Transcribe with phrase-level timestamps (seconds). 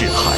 [0.00, 0.37] 是海。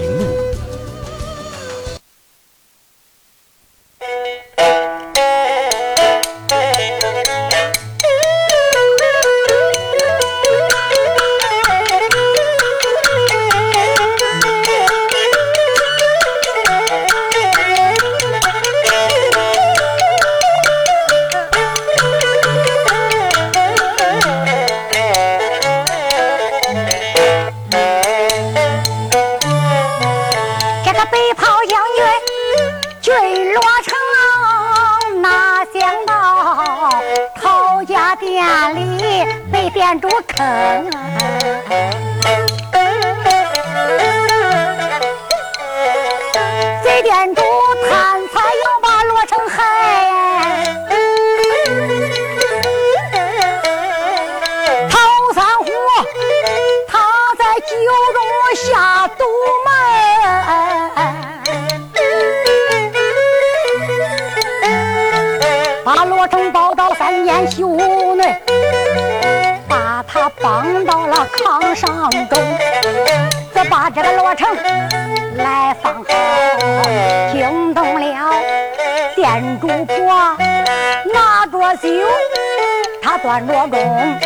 [83.21, 84.19] 端着钟，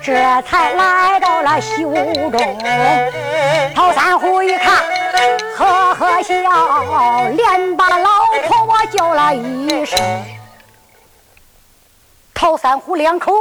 [0.00, 0.12] 这
[0.42, 1.92] 才来到了袖
[2.30, 2.58] 中。
[3.74, 4.84] 陶三虎一看，
[5.56, 6.34] 呵呵笑，
[7.30, 9.98] 连把老婆我叫了一声。
[12.32, 13.32] 陶三虎两口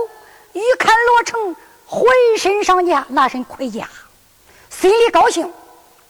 [0.54, 2.10] 一看罗成浑
[2.40, 3.88] 身上下那身盔甲，
[4.72, 5.52] 心里高兴。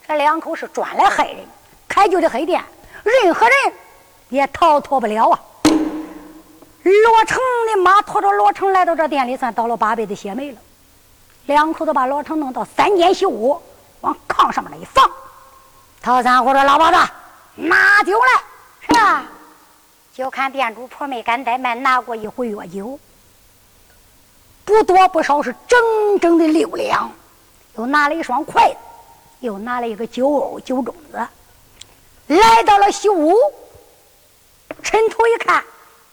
[0.07, 1.45] 这两口是专来害人，
[1.89, 2.63] 开就的黑店，
[3.03, 3.55] 任何人
[4.29, 5.37] 也逃脱不了啊。
[6.87, 7.37] 罗成
[7.71, 10.57] 的妈拖着罗成来到这店里，算倒了八辈子血霉了。
[11.45, 13.61] 两口子把罗成弄到三间西屋，
[14.01, 15.09] 往炕上面一放。
[16.01, 17.11] 陶三虎说：“老鸨子，
[17.55, 18.41] 拿酒来，
[18.81, 19.25] 是吧？”
[20.13, 22.99] 就看店主婆没敢怠慢，拿过一壶药酒，
[24.65, 27.09] 不多不少是整整的六两。
[27.75, 28.77] 又拿了一双筷子，
[29.41, 31.27] 又拿了一个酒瓯、酒盅子，
[32.27, 33.33] 来到了西屋，
[34.83, 35.63] 抻头一看。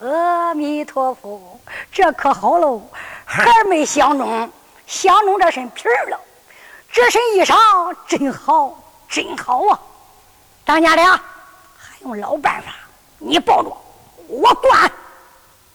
[0.05, 1.59] 阿弥陀佛，
[1.91, 2.83] 这可好喽，
[3.25, 4.51] 还没相中，
[4.87, 6.21] 相中这身皮儿了。
[6.93, 8.79] 这身衣裳真好，
[9.09, 9.81] 真好啊！
[10.65, 12.75] 当家的，还用老办法，
[13.19, 13.77] 你抱着
[14.29, 14.93] 我灌。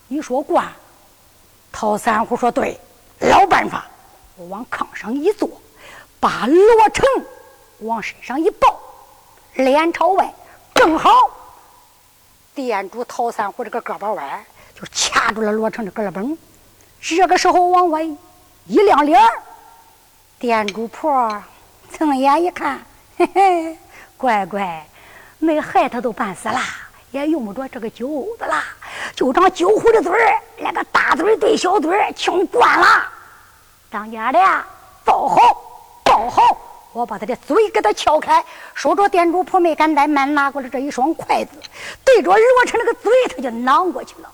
[0.08, 0.68] 你说灌？
[1.72, 2.80] 陶三虎说对，
[3.20, 3.86] 老办法。
[4.36, 5.50] 我往炕上一坐，
[6.20, 7.06] 把罗成
[7.80, 8.80] 往身上一抱，
[9.56, 10.32] 脸朝外，
[10.76, 11.10] 正好。
[12.66, 16.38] 店主陶三虎这个胳膊弯就掐住了罗成的胳膊
[17.00, 19.18] 这个时候往外一亮脸
[20.38, 21.42] 店主婆
[21.98, 22.84] 睁眼一看，
[23.18, 23.78] 嘿嘿，
[24.18, 24.86] 乖乖，
[25.40, 26.60] 那害他都半死了，
[27.12, 28.62] 也用不着这个酒子了，
[29.16, 32.88] 就长酒壶的嘴儿，连个大嘴对小嘴儿，全灌了。
[33.90, 34.40] 当家的，
[35.06, 35.38] 抱好，
[36.04, 36.58] 抱好。
[37.00, 38.44] 我把他的嘴给他撬开，
[38.74, 41.52] 说着，店主婆没敢怠慢，拿过来这一双筷子，
[42.04, 44.30] 对着罗成那个嘴，他就攮过去了。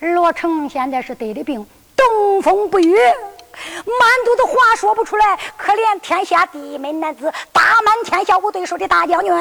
[0.00, 1.66] 罗成现在是得的病，
[1.96, 5.38] 东风不语，满肚子话说不出来。
[5.56, 9.32] 可怜天下第一美男子，大满天下无对手的大将军，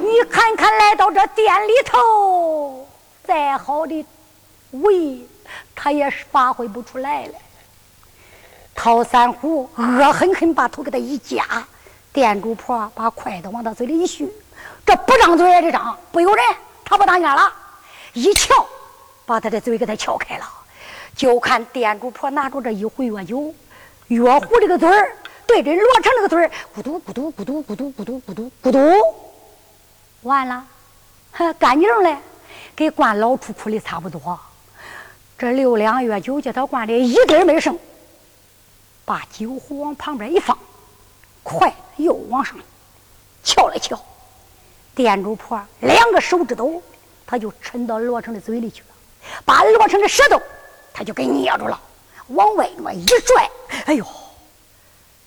[0.00, 2.88] 你看看来到这店里头，
[3.22, 4.06] 再好的
[4.70, 5.28] 武艺，
[5.74, 7.34] 他也是发挥不出来了。
[8.76, 11.66] 陶三虎恶狠狠把头给他一夹，
[12.12, 14.30] 店主婆把筷子往他嘴里一续，
[14.84, 16.44] 这不张嘴也得张不由人，
[16.84, 17.52] 他不当家了，
[18.12, 18.66] 一撬，
[19.24, 20.44] 把他的嘴给他撬开了。
[21.16, 23.52] 就看店主婆拿着这一回药酒，
[24.08, 28.78] 药壶这个嘴儿对着罗成这个嘴儿，咕嘟咕嘟咕嘟咕嘟咕嘟咕嘟咕嘟，
[30.22, 30.62] 完了，
[31.58, 32.16] 干净嘞，
[32.76, 34.38] 给灌老出库里差不多。
[35.38, 37.78] 这六两药酒叫他灌的一根没剩，
[39.06, 40.58] 把酒壶往旁边一放。
[41.42, 42.54] 筷子又往上
[43.44, 43.98] 敲了敲，
[44.94, 46.82] 店主婆两个手指头，
[47.24, 48.88] 他就沉到罗成的嘴里去了，
[49.44, 50.42] 把罗成的舌头
[50.92, 51.80] 他就给捏住了，
[52.26, 53.48] 往外面一拽，
[53.84, 54.04] 哎呦，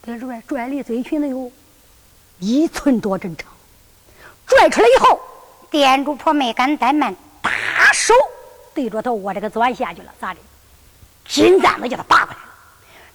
[0.03, 1.49] 这拽拽离嘴唇子有
[2.39, 3.49] 一寸多针长，
[4.45, 5.21] 拽出来以后，
[5.69, 8.13] 店主婆没敢怠慢，大手
[8.73, 10.39] 对着他我这个钻下去了，咋的？
[11.29, 12.39] 金簪子叫他拔过来，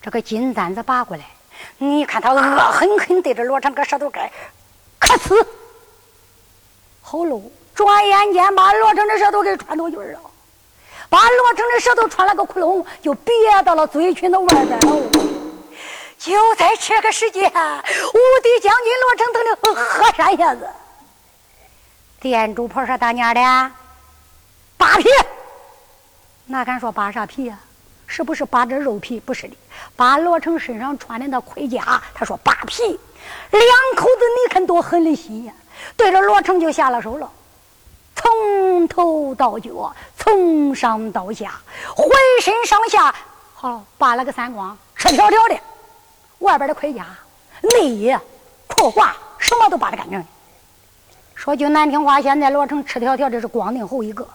[0.04, 1.24] 这个金簪子拔过来。
[1.78, 2.40] 你看他恶
[2.70, 4.22] 狠狠对着罗成个舌头根，
[5.00, 5.46] 咔呲，
[7.00, 7.40] 好喽！
[7.74, 10.20] 转眼间把罗成的舌头给穿透去了，
[11.08, 13.34] 把罗成的舌头穿了个窟窿，就别
[13.64, 15.10] 到了嘴唇的外边了。
[16.18, 20.68] 就在这个时间，无敌将军罗成等的喝山下子，
[22.20, 23.40] 店主婆说：“大娘的，
[24.76, 25.08] 扒皮，
[26.44, 27.58] 哪敢说扒啥皮呀？”
[28.06, 29.18] 是不是扒这肉皮？
[29.18, 29.56] 不是的，
[29.96, 32.82] 把罗成身上穿的那盔甲，他说扒皮。
[33.50, 33.62] 两
[33.96, 35.52] 口子，你看多狠的心呀！
[35.96, 37.31] 对着罗成就下了手了，
[38.14, 41.61] 从头到脚，从上到下，
[41.94, 42.08] 浑
[42.43, 43.14] 身上下，
[43.55, 45.56] 好扒了个三光，赤条条的。
[46.41, 47.06] 外边的盔甲、
[47.62, 48.14] 内衣、
[48.67, 50.23] 裤褂，什么都扒得干净。
[51.35, 54.26] 说句难听话，现在罗成赤条条的是光腚后一个，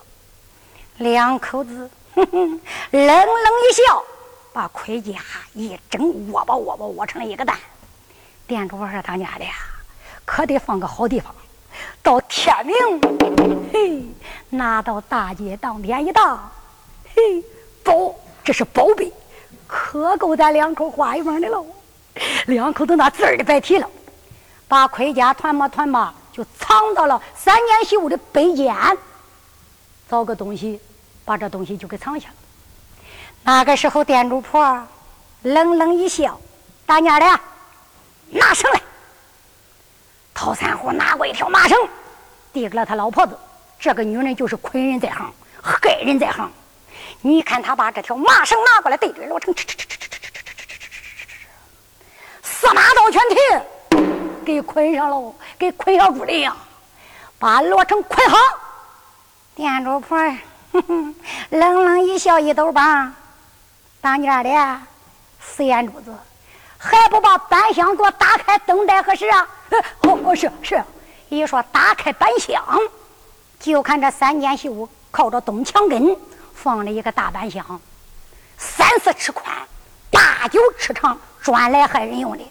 [0.97, 1.89] 两口子。
[2.15, 2.61] 哼哼
[2.91, 4.03] 冷冷一笑，
[4.59, 5.13] 把盔甲
[5.53, 7.57] 一整，窝吧窝吧窝成了一个蛋。
[8.45, 9.53] 店主说：“当家的呀，
[10.25, 11.33] 可得放个好地方。
[12.03, 12.75] 到天明，
[13.71, 14.03] 嘿，
[14.49, 16.51] 拿到大街当天一当，
[17.15, 17.41] 嘿，
[17.85, 18.13] 宝，
[18.43, 19.09] 这是宝贝，
[19.65, 21.65] 可够咱两口花一方的喽。
[22.47, 23.89] 两口子那字儿的白提了，
[24.67, 28.75] 把盔甲团吧团吧，就藏到了三间西屋的北间，
[30.09, 30.81] 找个东西。”
[31.23, 32.35] 把这东西就给藏下了。
[33.51, 34.87] 那个时候，店主婆
[35.41, 36.39] 冷冷一笑
[36.85, 37.25] ：“大娘的，
[38.29, 38.79] 拿绳来。”
[40.35, 41.75] 陶三虎拿过一条麻绳，
[42.53, 43.35] 递给了他老婆子。
[43.79, 46.47] 这个女人就是捆人在行，害人在行。
[47.21, 49.51] 你看他把这条麻绳拿过来，对着罗成，
[52.43, 56.55] 四马刀全提，给捆上了，给捆小猪的呀，
[57.39, 58.37] 把罗成捆好。
[59.55, 60.15] 店主婆。
[60.71, 61.15] 哼哼，
[61.49, 63.11] 冷冷一笑，一抖棒，
[64.01, 64.49] 当家的
[65.41, 66.15] 四眼珠子，
[66.77, 69.47] 还不把板箱给我打开，等待何时啊？
[70.01, 70.81] 哦哦，是是，
[71.27, 72.63] 一说打开板箱，
[73.59, 76.15] 就看这三间西屋靠着东墙根
[76.53, 77.81] 放了一个大板箱，
[78.57, 79.53] 三四尺宽，
[80.09, 82.43] 八九尺长，专来害人用的。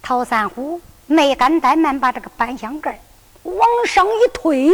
[0.00, 2.98] 陶三虎没敢怠慢，把这个板箱盖
[3.42, 4.72] 往上一推。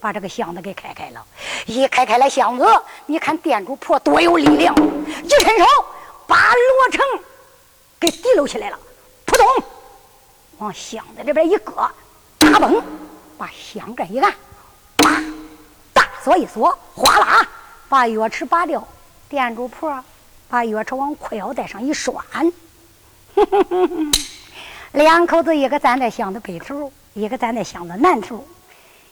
[0.00, 1.24] 把这个箱子给开开了，
[1.66, 2.66] 一开开了箱子，
[3.04, 5.64] 你看店主婆多有力量，一伸手
[6.26, 7.04] 把罗成
[8.00, 8.78] 给提溜起来了，
[9.26, 9.46] 扑通，
[10.58, 11.86] 往箱子里边一搁，
[12.38, 12.82] 大嘣，
[13.36, 14.32] 把箱盖一按，
[14.96, 15.22] 啪，
[15.92, 17.46] 大锁一锁，哗啦，
[17.88, 18.82] 把钥匙拔掉，
[19.28, 20.02] 店主婆
[20.48, 22.14] 把钥匙往裤腰带上一拴，
[24.92, 28.42] 两口子一个站在箱子北头，一个站在箱子南头。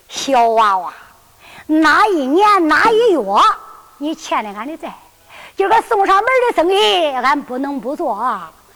[0.08, 0.92] 小娃娃，
[1.66, 3.20] 哪一年哪一月，
[3.98, 4.92] 你欠了俺的债？
[5.56, 8.16] 今个送上门的生意，俺不能不做。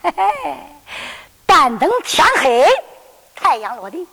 [0.01, 0.57] 嘿嘿，
[1.45, 2.65] 但等天黑，
[3.35, 4.07] 太阳落地，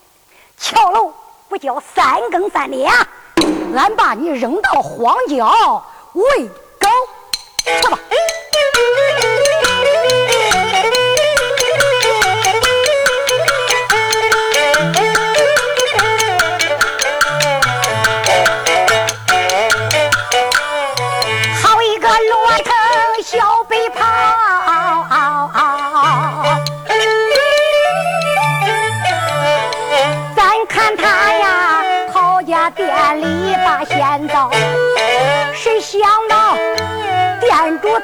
[0.57, 1.13] 桥楼
[1.49, 2.91] 不叫三更三点，
[3.77, 6.49] 俺把你扔到荒郊喂
[6.79, 6.89] 狗，
[7.65, 7.99] 去吧。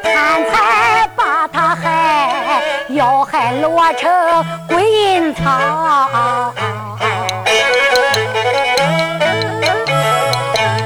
[0.02, 4.10] 贪财把他害要害罗成
[4.68, 6.52] 鬼印草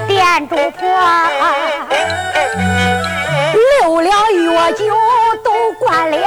[0.06, 0.88] 店主婆
[3.82, 4.84] 漏了药酒
[5.44, 6.18] 都灌了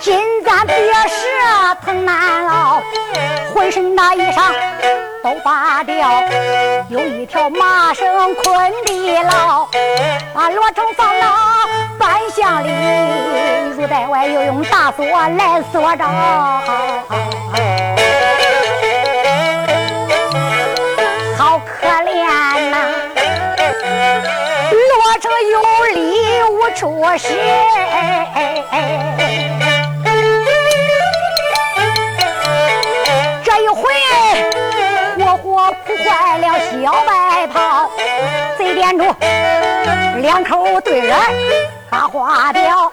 [0.00, 2.82] 今咱别折腾难熬
[3.54, 4.31] 浑身那以
[6.88, 9.68] 有一条麻绳捆的牢，
[10.34, 11.26] 把罗成放到
[11.98, 12.68] 半巷里，
[13.76, 16.04] 入袋外又用大锁来锁着。
[21.38, 22.76] 好可怜呐，
[24.72, 25.54] 罗成有
[25.94, 27.28] 理无处使。
[35.72, 37.90] 哭坏了小白袍，
[38.58, 39.04] 贼店主
[40.20, 41.16] 两口对人
[41.90, 42.92] 把花表，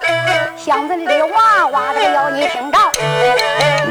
[0.58, 2.78] 箱子里的娃娃的要你听着，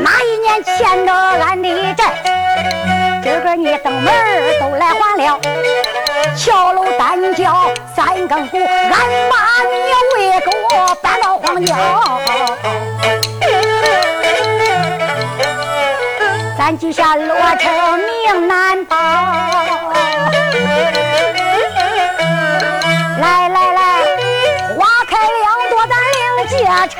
[0.03, 2.15] 哪一年欠着俺的债，
[3.23, 4.13] 今个你登门
[4.61, 5.39] 都来还了，
[6.37, 8.91] 桥楼单交三更鼓，俺
[9.31, 9.73] 把你
[10.17, 10.53] 喂狗
[11.03, 11.75] 搬到荒郊。
[16.69, 18.95] 咱记下罗成命难保。
[23.19, 24.05] 来来来，
[24.77, 26.55] 花开两朵，咱另结
[26.91, 26.95] 场。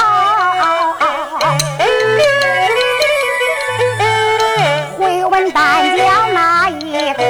[4.99, 7.23] 回文单讲那一个，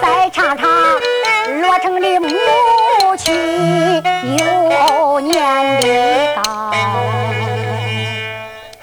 [0.00, 0.70] 再唱唱
[1.60, 2.28] 罗成的母
[3.16, 4.00] 亲
[4.38, 6.72] 幼年的高。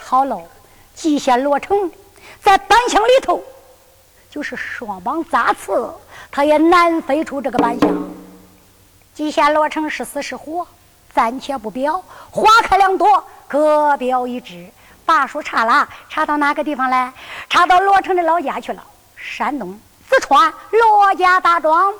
[0.03, 0.41] 好喽，
[0.93, 1.89] 记下罗成。
[2.43, 3.43] 在板箱里头，
[4.29, 5.93] 就是双膀扎刺，
[6.31, 7.89] 他也难飞出这个板箱。
[9.13, 10.65] 记下罗成是死是活，
[11.13, 12.03] 暂且不表。
[12.29, 14.69] 花开两朵，各表一枝。
[15.05, 17.11] 把书查了，查到哪个地方来？
[17.49, 18.83] 查到罗成的老家去了，
[19.15, 19.79] 山东
[20.09, 21.93] 淄川罗家大庄。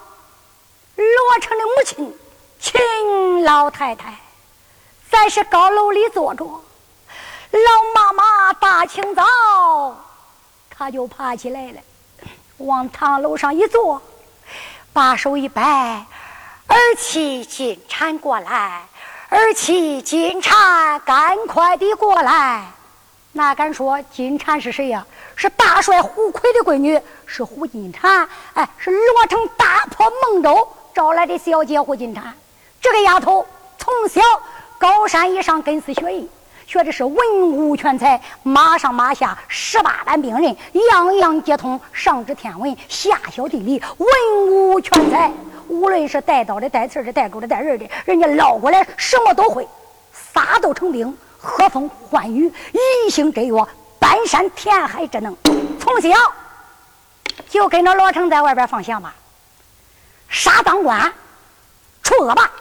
[0.96, 2.18] 罗成的母亲
[2.60, 4.14] 秦老太太，
[5.10, 6.44] 在是高楼里坐着。
[6.46, 9.24] 老妈妈大清早。
[10.78, 11.80] 他就爬起来了，
[12.58, 14.00] 往堂楼上一坐，
[14.94, 15.62] 把手一摆
[16.68, 18.86] ：“儿妻金蝉过来，
[19.30, 22.64] 儿妻金蝉，赶快的过来！”
[23.34, 25.06] 哪敢说金蝉是谁呀？
[25.36, 28.28] 是大帅胡奎的闺女，是胡金蝉。
[28.54, 32.34] 哎，是罗城大破孟州招来的小姐胡金蝉。
[32.80, 33.46] 这个丫头
[33.78, 34.22] 从小
[34.78, 36.30] 高山以上跟随学艺。
[36.68, 40.54] 学的是文武全才，马上马下十八般兵刃，
[40.92, 45.32] 样样皆通，上知天文，下晓地理，文武全才。
[45.70, 49.66] 无论是带刀的、带刺的、带钩的、带刃的，人家捞过来什么都会，
[50.12, 53.66] 撒豆成兵，和风唤雨，一心真月，
[53.98, 55.36] 搬山填海之能。
[55.80, 56.10] 从小
[57.50, 59.16] 就跟着罗成在外边放响吧，
[60.28, 61.14] 杀当官，
[62.04, 62.52] 除恶霸，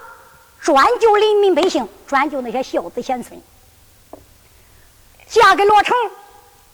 [0.60, 3.40] 专救黎民百姓，专救那些孝子贤孙。
[5.28, 5.96] 嫁给罗成，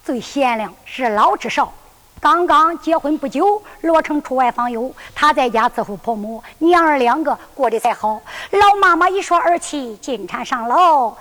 [0.05, 1.73] 最贤良，是老之少。
[2.21, 8.21] 刚刚结婚不久，罗成出外访友，他在家伺候婆母，娘儿两个过得才好。
[8.51, 11.17] 老妈妈一说儿媳进产上楼，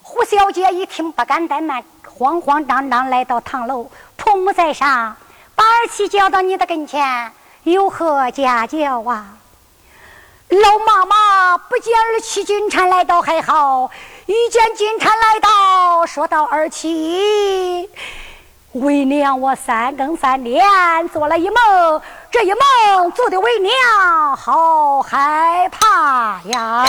[0.00, 3.90] 胡小姐一听不敢怠慢，慌慌张张来到堂楼。
[4.16, 5.16] 婆母在上，
[5.54, 7.32] 把儿媳叫到你的跟前，
[7.64, 9.26] 有何家教啊？
[10.48, 13.90] 老妈妈不见儿媳进产来到还好，
[14.26, 17.88] 遇见金蝉来到，说到儿媳，
[18.72, 20.64] 为娘我三更三点
[21.12, 23.72] 做了一梦，这一梦做的为娘
[24.36, 26.84] 好害怕呀。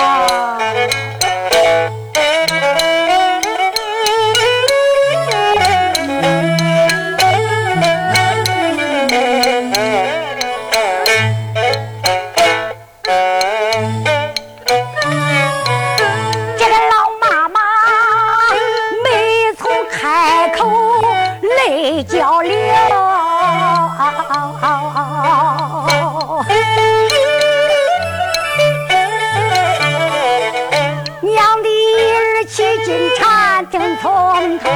[33.69, 34.69] 蝉听从头，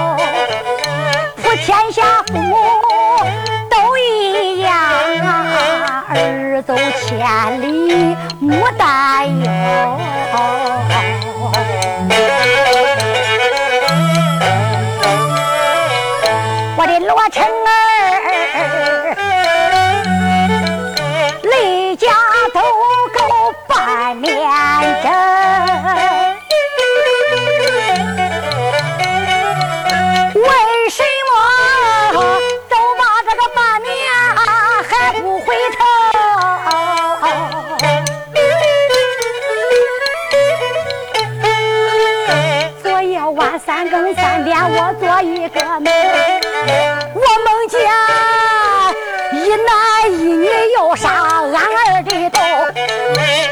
[1.38, 2.58] 普天下父母
[3.70, 4.74] 都一样，
[6.10, 9.52] 儿走千里母担忧。
[44.15, 45.94] 三点我做一个梦，
[47.13, 47.80] 我梦见
[49.34, 52.39] 一男一女要杀俺儿的头，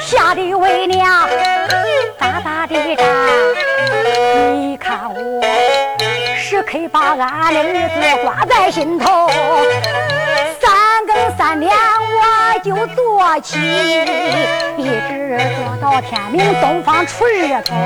[0.02, 1.28] 吓得为娘
[2.18, 3.06] 大大的战。
[4.54, 5.42] 你看我
[6.38, 9.30] 时刻把俺的儿子挂在心头，
[11.40, 13.58] 三点我就坐起，
[14.78, 17.78] 一直坐到天明，东方出日头。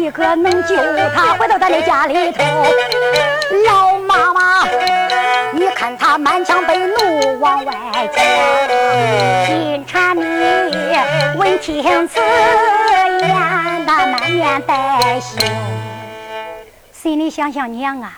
[0.00, 0.74] 一个能救
[1.14, 2.42] 他回到咱的家里头？
[3.66, 4.66] 老妈妈，
[5.52, 7.74] 你看他满腔悲怒往外
[8.10, 8.24] 讲，
[9.46, 10.22] 金蝉你
[11.38, 15.36] 闻听此言，那满面带羞。
[16.92, 18.10] 心里想想娘啊，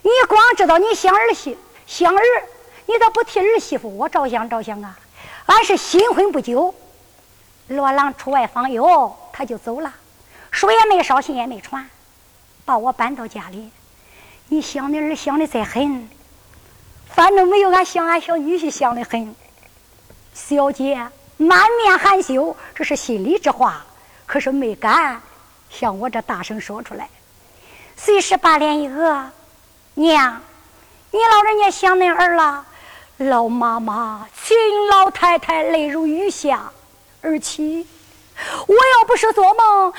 [0.00, 2.22] 你光知道你想儿媳想儿，
[2.86, 4.96] 你咋不替儿媳妇我着想着想啊？
[5.44, 6.74] 俺是新婚不久，
[7.68, 9.92] 罗郎出外访友，他就走了，
[10.50, 11.88] 书也没捎，信也没传，
[12.64, 13.70] 把我搬到家里。
[14.48, 16.08] 你想你儿想的再狠，
[17.08, 19.34] 反正没有俺想俺小女婿想的狠。
[20.34, 23.84] 小姐满面含羞，这是心里之话，
[24.26, 25.20] 可是没敢
[25.70, 27.08] 向我这大声说出来。
[27.96, 29.30] 随时把脸一额，
[29.94, 30.40] 娘，
[31.10, 32.66] 你老人家想恁儿了。
[33.18, 34.56] 老妈妈，秦
[34.88, 36.72] 老太太泪如雨下。
[37.22, 37.86] 儿妻，
[38.66, 39.92] 我要不是做梦，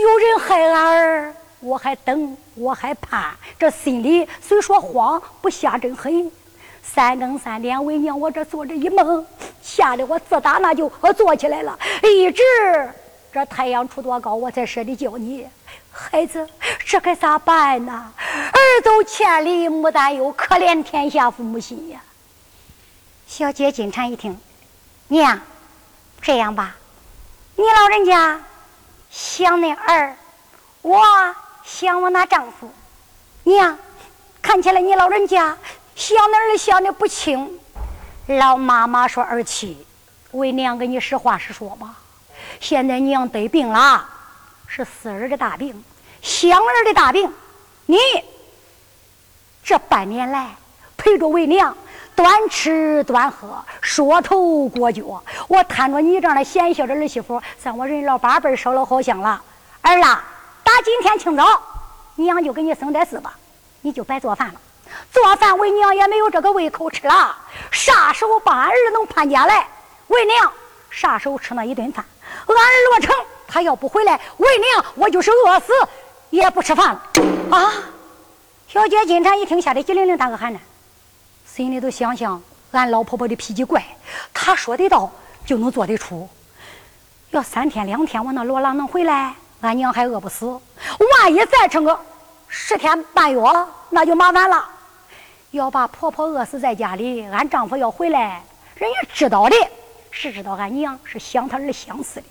[0.00, 6.30] 有人害俺儿，我还等，我还盼，这心里虽说慌，不下真狠。
[6.82, 9.26] 三更三点，为娘我这做着一梦，
[9.62, 12.42] 吓得我自打那就坐起来了，一直
[13.30, 15.46] 这太阳出多高，我才舍得叫你。
[15.90, 16.48] 孩子，
[16.86, 18.12] 这该咋办呢？
[18.52, 22.00] 儿走千里母担忧，可怜天下父母心呀。
[23.26, 24.38] 小姐金蝉一听，
[25.08, 25.38] 娘，
[26.22, 26.76] 这样吧，
[27.56, 28.40] 你老人家
[29.18, 30.16] 想那儿，
[30.80, 31.02] 我
[31.64, 32.70] 想我那丈夫。
[33.42, 33.76] 娘，
[34.40, 35.58] 看起来你老人家
[35.96, 37.58] 想那儿想的不轻。
[38.28, 39.84] 老妈妈说：“儿妻，
[40.30, 41.96] 为娘跟你实话实说吧，
[42.60, 44.08] 现在娘得病了。”
[44.68, 45.82] 是四儿的大病，
[46.22, 47.32] 香儿的大病。
[47.86, 47.98] 你
[49.64, 50.54] 这半年来
[50.96, 51.76] 陪着为娘
[52.18, 55.22] 端吃端喝，说头过脚。
[55.46, 59.40] 我摊着你这样的贤孝的儿媳妇，算我人老八辈烧了好香了。
[59.82, 60.24] 儿啦，
[60.64, 61.46] 打今天清早，
[62.16, 63.34] 娘就给你生点事吧，
[63.82, 64.54] 你就别做饭了。
[65.12, 67.36] 做饭为娘也没有这个胃口吃了。
[67.70, 69.64] 啥时候把儿能盼家来，
[70.08, 70.52] 为娘
[70.90, 72.04] 啥时候吃那一顿饭。
[72.48, 73.14] 俺儿罗成。
[73.46, 75.72] 他要不回来，为娘我就是饿死
[76.30, 77.00] 也不吃饭了
[77.56, 77.72] 啊！
[78.66, 80.60] 小姐金蝉一听，吓得激灵灵打个寒颤，
[81.58, 82.40] 心里头想想，
[82.70, 83.84] 俺老婆婆的脾气怪，
[84.32, 85.10] 她说得到
[85.44, 86.28] 就能做得出。
[87.30, 90.46] 要三天两天，我那罗郎能回来，俺娘还饿不死。
[90.46, 91.98] 万一再撑个
[92.46, 93.40] 十天半月，
[93.90, 94.64] 那就麻烦了。
[95.50, 98.40] 要把婆婆饿死在家里，俺丈夫要回来，
[98.76, 99.56] 人家知道的
[100.12, 102.26] 是知道俺娘是想他儿想死的。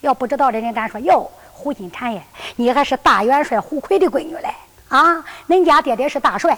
[0.00, 2.22] 要不知道的人，咱说哟，胡金蝉呀，
[2.54, 4.54] 你还是大元帅胡奎的闺女嘞
[4.90, 5.24] 啊！
[5.48, 6.56] 恁家爹爹是大帅，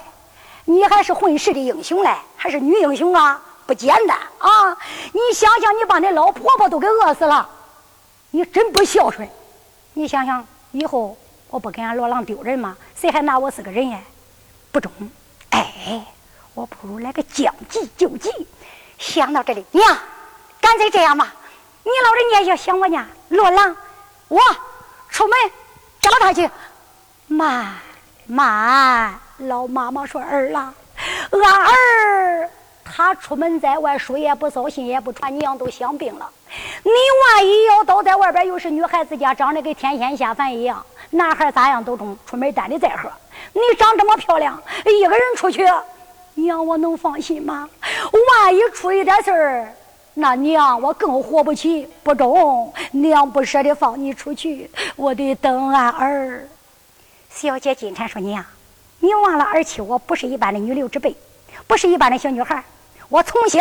[0.69, 3.41] 你还是混世的英雄嘞，还是女英雄啊？
[3.65, 4.77] 不简单啊！
[5.13, 7.49] 你想想，你把那老婆婆都给饿死了，
[8.31, 9.27] 你真不孝顺。
[9.93, 11.17] 你想想，以后
[11.49, 12.75] 我不给俺罗郎丢人吗？
[12.95, 13.99] 谁还拿我是个人呀？
[14.71, 14.91] 不中！
[15.51, 16.05] 哎，
[16.53, 18.29] 我不如来个将计就计。
[18.97, 19.97] 想到这里，娘，
[20.59, 21.33] 干脆这样吧。
[21.83, 23.75] 你老人家要想我呢，罗郎，
[24.27, 24.39] 我
[25.09, 25.37] 出门
[26.01, 26.49] 找他去。
[27.27, 27.73] 慢
[28.25, 30.73] 慢，老妈妈说儿啦，
[31.31, 32.49] 俺儿
[32.83, 36.27] 他出门在外，书也不捎，信也不传，娘都想病了。
[36.83, 43.09] 你万一要倒在外边，又是女孩子家，长得跟天仙下凡一样，男孩咋样都中，出门单的再喝。
[43.53, 45.63] 你长这么漂亮，一个人出去，
[46.33, 47.69] 娘我能放心吗？
[48.11, 49.73] 万一出一点事儿。
[50.15, 52.73] 那娘，我更活不起，不中。
[52.91, 56.47] 娘不舍得放你出去，我得等俺儿。
[57.29, 58.43] 小姐金蝉说：“娘，
[58.99, 61.15] 你忘了儿妻，我不是一般的女流之辈，
[61.67, 62.63] 不是一般的小女孩。
[63.09, 63.59] 我从小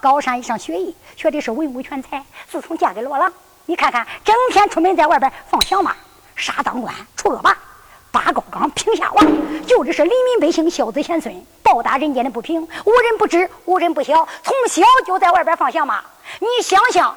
[0.00, 2.24] 高山上学艺，学的是文武全才。
[2.50, 3.32] 自从嫁给罗郎，
[3.64, 5.94] 你看看，整天出门在外边放响马，
[6.34, 7.56] 杀当官，除恶霸。”
[8.12, 9.26] 拔高岗，平下王，
[9.66, 14.26] 就这是黎民百姓孝子贤孙，报答人间的不平，无人不知，无人不晓。
[14.42, 16.02] 从小就在外边放响马，
[16.38, 17.14] 你想想，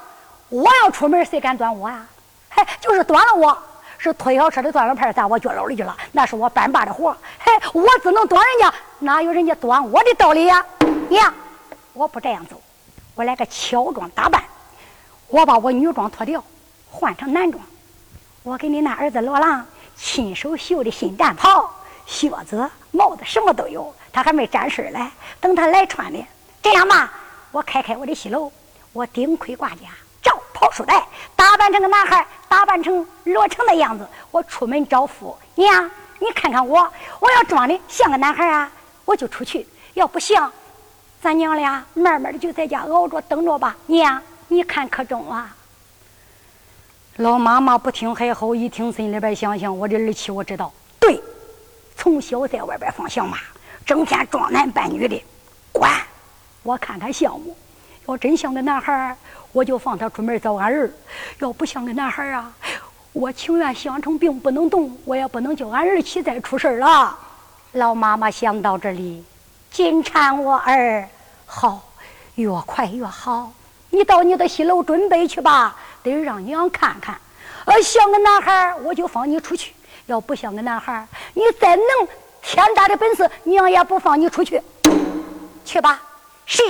[0.49, 2.05] 我要出门，谁敢端我啊？
[2.49, 3.57] 嘿，就是端了我，
[3.99, 7.15] 是推小车的端碗盘砸我脚楼里去了，那是我班霸的活。
[7.37, 10.65] 嘿，我只能端人家，哪有人家端我的道理呀？
[11.09, 11.31] 娘，
[11.91, 12.59] 我不这样走，
[13.15, 14.41] 我来个乔装打扮，
[15.27, 16.41] 我把我女装脱掉，
[16.89, 17.61] 换成男装，
[18.43, 19.65] 我给你那儿子罗郎
[19.97, 21.69] 亲手绣的新战袍、
[22.05, 26.25] 靴子、帽子，什么都有，他还没沾事来，等他来穿的。
[26.61, 27.11] 这样吧，
[27.51, 28.49] 我开开我的戏楼，
[28.93, 29.89] 我顶盔挂甲。
[30.21, 31.05] 照跑书袋，
[31.35, 35.89] 打扮成个男孩，打扮成罗成的样子，我出门找夫娘。
[36.19, 38.69] 你看看我，我要装的像个男孩啊，
[39.05, 40.51] 我就出去；要不像，
[41.21, 43.75] 咱娘俩慢慢的就在家熬着等着吧。
[43.85, 45.55] 娘，你看可中啊？
[47.15, 51.21] 老妈妈不听还好，一听心里边想想，我的儿妻我知道，对，
[51.95, 53.37] 从小在外边放响马，
[53.85, 55.23] 整天装男扮女的，
[55.71, 55.89] 管
[56.63, 57.55] 我看看项目，
[58.07, 59.15] 要真像个男孩
[59.51, 60.91] 我就放他出门找俺儿，
[61.39, 62.53] 要不像个男孩啊，
[63.13, 67.17] 我情愿想成病不能动，我也不能叫俺儿妻再出事了。
[67.73, 69.23] 老妈妈想到这里，
[69.71, 71.07] 紧搀我儿，
[71.45, 71.81] 好，
[72.35, 73.51] 越快越好。
[73.89, 77.19] 你到你的西楼准备去吧，得让娘看看。
[77.65, 79.71] 呃，像个男孩，我就放你出去；
[80.05, 81.85] 要不像个男孩，你再能
[82.41, 84.61] 天大的本事，娘也不放你出去。
[85.65, 86.01] 去吧，
[86.45, 86.61] 是。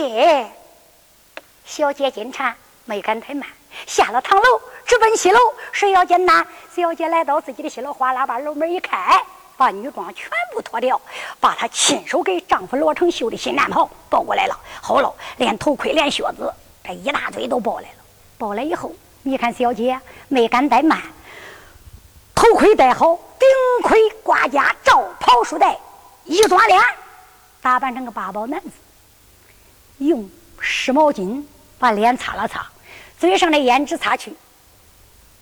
[1.66, 2.56] 小姐金蝉。
[2.90, 3.48] 没敢太慢，
[3.86, 5.40] 下了堂楼，直奔西楼。
[5.72, 6.44] 谁要见难，
[6.76, 9.24] 小姐来到自己的西楼，哗啦把楼门一开，
[9.56, 11.00] 把女装全部脱掉，
[11.40, 14.60] 把她亲手给丈夫罗成绣的新战袍抱过来了。
[14.82, 16.52] 好了，连头盔、连靴子，
[16.84, 17.98] 这一大堆都抱来了。
[18.40, 21.00] 抱来以后，你看小姐没敢怠慢，
[22.34, 23.48] 头盔戴好，顶
[23.84, 25.78] 盔挂甲，罩袍束带，
[26.24, 26.82] 一抓脸，
[27.62, 28.72] 打扮成个八宝男子，
[30.00, 30.28] 用
[30.60, 31.44] 湿毛巾
[31.78, 32.66] 把脸擦了擦。
[33.20, 34.34] 嘴上的胭脂擦去，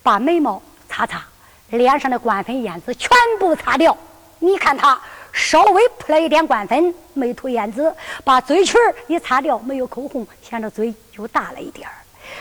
[0.01, 0.59] 把眉毛
[0.89, 1.23] 擦擦，
[1.69, 3.09] 脸上的官粉胭脂全
[3.39, 3.95] 部擦掉。
[4.39, 4.99] 你看他
[5.31, 11.87] 稍微扑了一点官粉，没涂胭脂，把嘴唇一擦掉，没有口红，显得嘴就大了一点。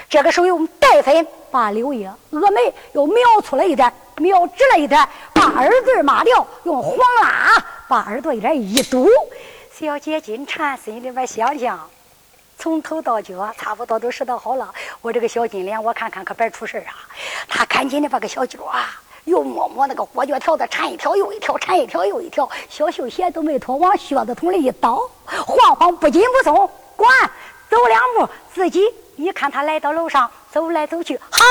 [0.08, 9.06] 这个时候用黛粉把柳叶、峨眉又描粗了一点，描直了一点，把耳坠抹掉，用黄蜡把耳朵一点一堵。
[9.78, 11.90] 小姐金蝉心里边想想。
[12.58, 17.06] 从头到脚差不多都拾掇好了，我这个小金莲，我看看可别出事啊！
[17.46, 27.08] 他赶紧的把个小脚啊，又摸摸那个裹脚条子，缠一条又一条，缠一条又一条，小绣鞋都没脱，往靴子筒里一倒，晃晃不紧不松，管
[27.68, 28.82] 走两步，自己
[29.16, 31.44] 一看他来到楼上，走来走去，好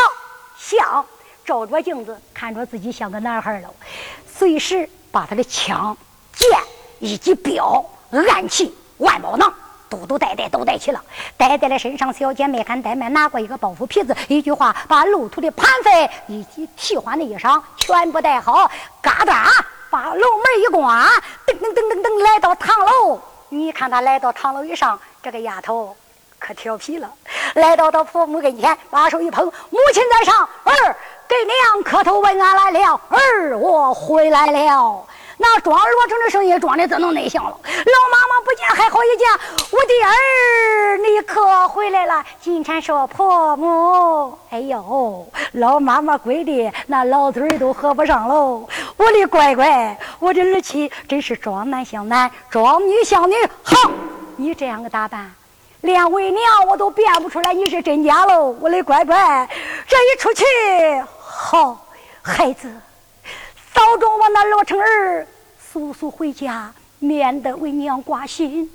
[0.58, 1.06] 像
[1.46, 3.70] 照着镜子看着自己像个男孩了，
[4.28, 5.96] 随时把他的枪、
[6.34, 6.50] 剑
[7.00, 9.54] 以及镖、暗器、万宝囊。
[9.90, 11.02] 都都带带都带齐了，
[11.38, 12.12] 带在了身上。
[12.14, 18.70] 小姐没敢怠慢，拿过一个包袱皮子，一句话把路途的盘费以及替换的衣裳全部带好，
[19.02, 19.52] 嘎哒
[19.90, 21.08] 把楼门一关，
[21.46, 23.20] 噔噔噔噔噔来到堂楼。
[23.50, 25.96] 你看他来到堂楼以上，这个丫头
[26.40, 27.10] 可调皮了，
[27.54, 30.96] 来到他父母跟前，把手一捧，母亲在上，儿
[31.28, 35.06] 给娘磕头问安来了，儿我回来了。
[35.38, 37.52] 那装罗成的声音装的怎能内向了？
[37.52, 38.25] 老妈
[38.56, 39.28] 见还好一见，
[39.72, 42.26] 我的儿你可回来了？
[42.42, 48.68] 金蝉说婆母，哎呦，老妈妈跪的那老嘴都合不上喽！
[48.98, 53.36] 我的乖乖，我的儿妻真是装男像男，装女像女。
[53.64, 53.92] 好，
[54.38, 55.32] 你这样个打扮，
[55.82, 58.56] 连为娘我都辨不出来你是真假喽！
[58.60, 59.50] 我的乖乖，
[59.88, 60.46] 这一出去，
[61.20, 61.86] 好
[62.22, 62.72] 孩子。
[63.74, 65.28] 早中我那罗成儿，
[65.60, 66.72] 速速回家，
[67.06, 68.70] 免得为娘挂心。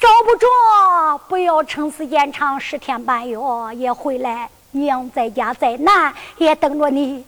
[0.00, 3.38] 找不着，不要撑死延长十天半月
[3.76, 4.48] 也回来。
[4.72, 7.24] 娘在家再难，也等着你。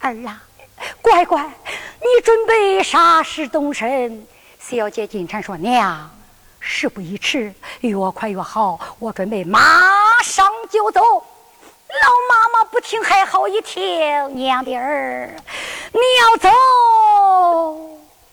[0.00, 0.42] 儿啊，
[1.02, 4.26] 乖乖，你准备啥时动身？
[4.58, 6.10] 小姐金蝉说：“娘，
[6.60, 8.78] 事不宜迟，越快越好。
[8.98, 9.60] 我准备马
[10.22, 11.00] 上就走。”
[11.94, 15.36] 老妈妈不听还好一听，娘的儿，
[15.92, 16.48] 你要走，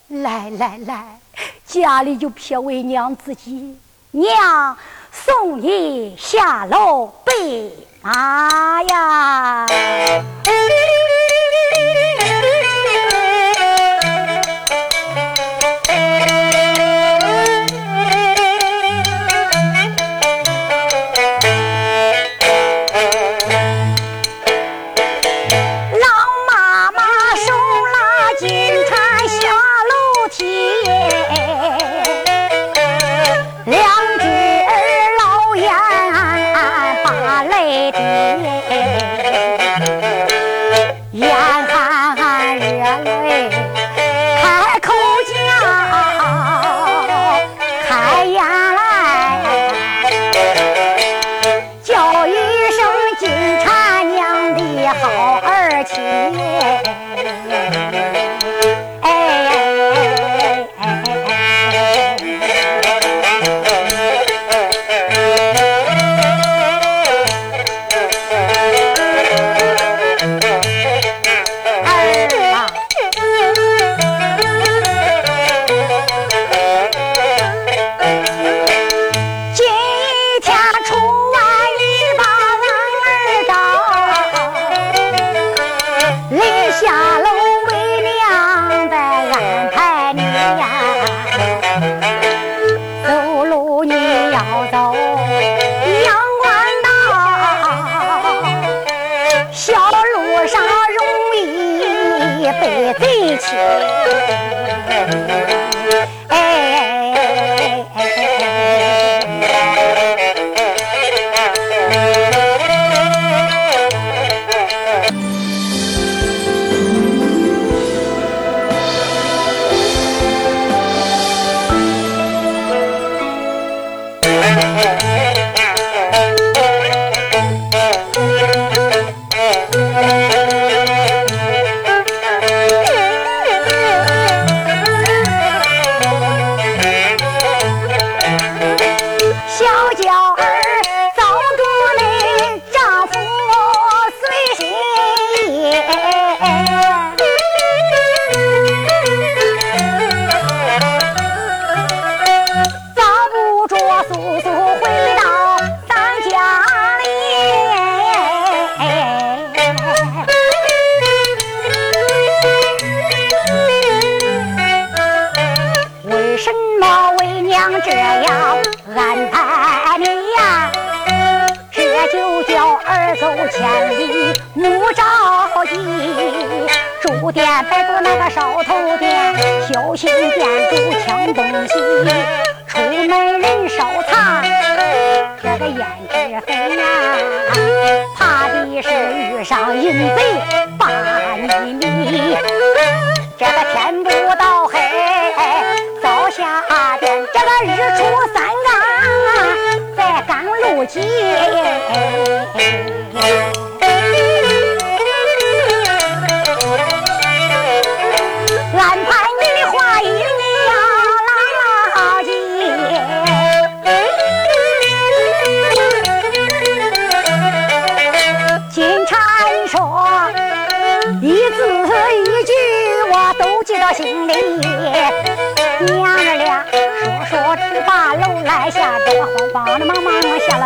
[0.08, 1.18] 来来来，
[1.66, 3.76] 家里就撇为娘自己，
[4.10, 4.76] 娘
[5.10, 7.70] 送你下楼备
[8.02, 9.68] 马呀。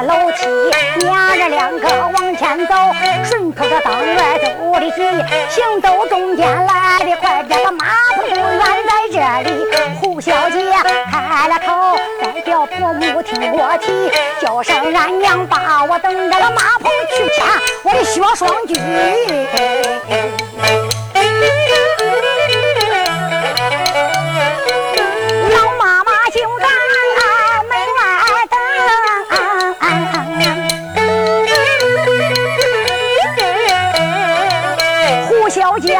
[0.02, 0.46] 楼梯
[1.04, 2.74] 娘儿两个往前走，
[3.24, 5.02] 顺口的当院走的急，
[5.50, 9.66] 行走中间来的快，这个马棚远在这里。
[10.00, 10.59] 胡小姐
[11.11, 17.44] 开了口，再叫婆母听我提，叫声俺娘，把我等着了马棚去牵
[17.82, 18.76] 我的雪双军。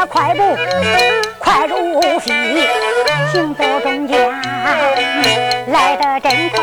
[0.07, 0.57] 快步
[1.39, 2.33] 快如飞，
[3.33, 4.31] 行走中间
[5.69, 6.61] 来得真快。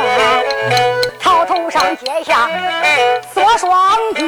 [1.20, 2.50] 草头上接下
[3.34, 4.24] 锁双举，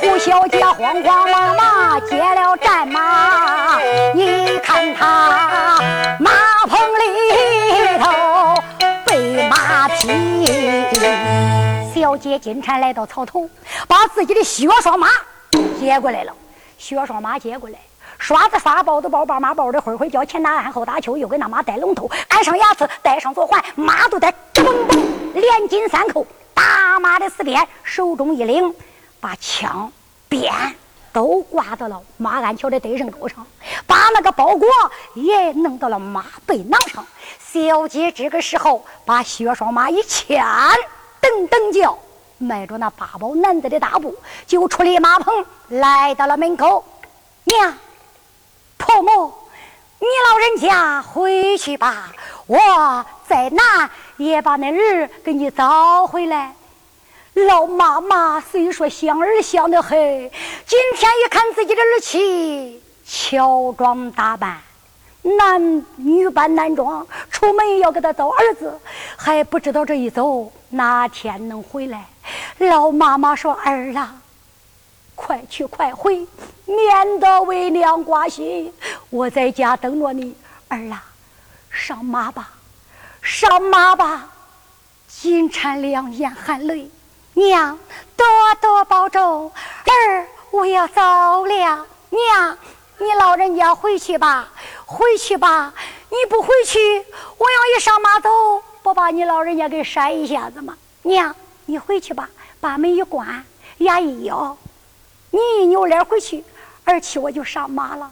[0.00, 3.78] 胡小姐慌慌忙忙接了战马。
[4.14, 5.78] 你看他
[6.20, 6.30] 马
[6.68, 8.62] 棚里头
[9.04, 10.84] 备马匹，
[11.94, 13.48] 小姐金蝉来到草头，
[13.86, 15.08] 把自己的血双马
[15.80, 16.32] 接过来了。
[16.78, 17.78] 薛双马接过来。
[18.18, 24.98] 刷子刷，包子包，把马包的灰灰叫，前打鞍后打秋，又给那马戴龙头，安上牙齿，戴上锁环，马都得嘣嘣
[25.34, 26.26] 连金三扣。
[26.54, 28.74] 打马的四鞭手中一领，
[29.20, 29.92] 把枪
[30.28, 30.52] 鞭
[31.12, 33.46] 都挂到了马鞍桥的对身钩上，
[33.86, 34.66] 把那个包裹
[35.14, 37.06] 也弄到了马背囊上。
[37.38, 40.44] 小姐这个时候把薛双马一牵，
[41.20, 41.96] 噔噔叫，
[42.38, 46.84] 迈着那八宝男子的大步，就出了马棚，来到了门口，
[47.44, 47.76] 娘。
[48.76, 49.34] 婆母，
[49.98, 52.12] 你老人家回去吧，
[52.46, 56.54] 我再难也把那儿给你找回来。
[57.34, 59.98] 老妈妈虽说想儿想得很，
[60.64, 64.58] 今天一看自己的儿妻乔装打扮，
[65.36, 68.78] 男女扮男装，出门要给他找儿子，
[69.16, 72.06] 还不知道这一走哪天能回来。
[72.58, 74.14] 老妈妈说：“儿啊，
[75.14, 76.26] 快去快回，
[76.64, 78.72] 免得为娘挂心。
[79.10, 80.34] 我在家等着你，
[80.68, 81.02] 儿啊，
[81.70, 82.50] 上马吧，
[83.22, 84.28] 上马吧。
[85.08, 86.88] 金蝉两眼含泪，
[87.34, 87.78] 娘
[88.16, 88.26] 多
[88.60, 89.50] 多保重，
[89.84, 91.00] 儿我要走
[91.46, 91.86] 了。
[92.10, 92.58] 娘，
[92.98, 94.48] 你老人家回去吧，
[94.90, 95.74] 回去吧。
[96.08, 96.78] 你不回去，
[97.36, 98.30] 我要一上马走，
[98.82, 100.74] 不把你老人家给扇一下子吗？
[101.02, 103.44] 娘，你回去吧，把门一关，
[103.78, 104.56] 牙一咬，
[105.30, 106.42] 你一扭脸回去，
[106.84, 108.10] 儿妻我就上马了。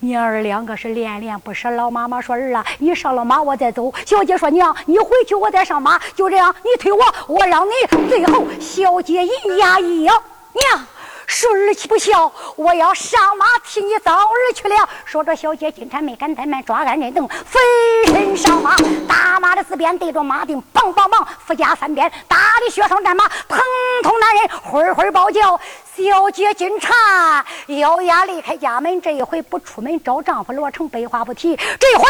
[0.00, 1.70] 娘儿两个是恋恋不舍。
[1.70, 7.72] 老妈妈说：“儿啊，你上了马，我再走。”小姐说：“娘，你回去，我再上马。”就这样，你推我，我让你。
[8.06, 10.86] 最后，小姐一牙一咬，娘。
[11.28, 14.88] 说儿岂不孝，我要上马替你早儿去了。
[15.04, 17.60] 说着，小姐金蝉没敢怠慢，抓鞍人等，飞
[18.06, 18.74] 身上马，
[19.06, 23.60] 打马的四边对着马钉，梆梆梆，附加三鞭，打的雪上战马，疼
[24.02, 25.60] 痛男人会会抱叫。
[25.98, 27.44] 小姐金蝉
[27.80, 31.56] 咬牙离开家门，这一回不出门找丈夫罗成，白话不提。
[31.56, 32.06] 这回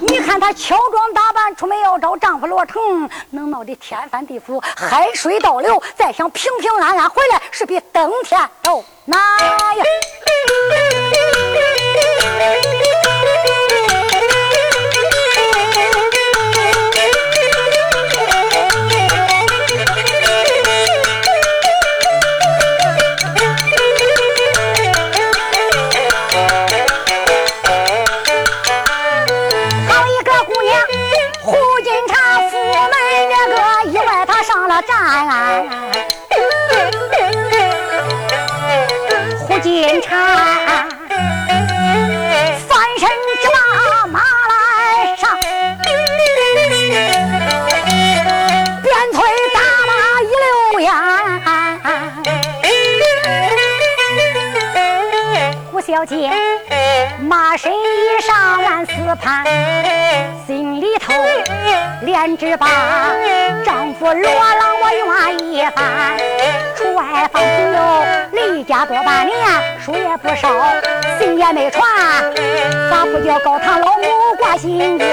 [0.00, 9.20] 你看她乔装打扮出门要找丈夫罗成，能闹得天翻地覆，海水倒流，再想平平安安回来，是比登天都难
[62.52, 62.66] 连只把
[63.64, 66.18] 丈夫罗郎我愿一番，
[66.76, 68.04] 出外放朋友。
[68.32, 69.38] 离家多半年，
[69.80, 70.48] 书也不少，
[71.18, 71.82] 信也没传，
[72.90, 75.08] 咋不叫高堂老母挂心间？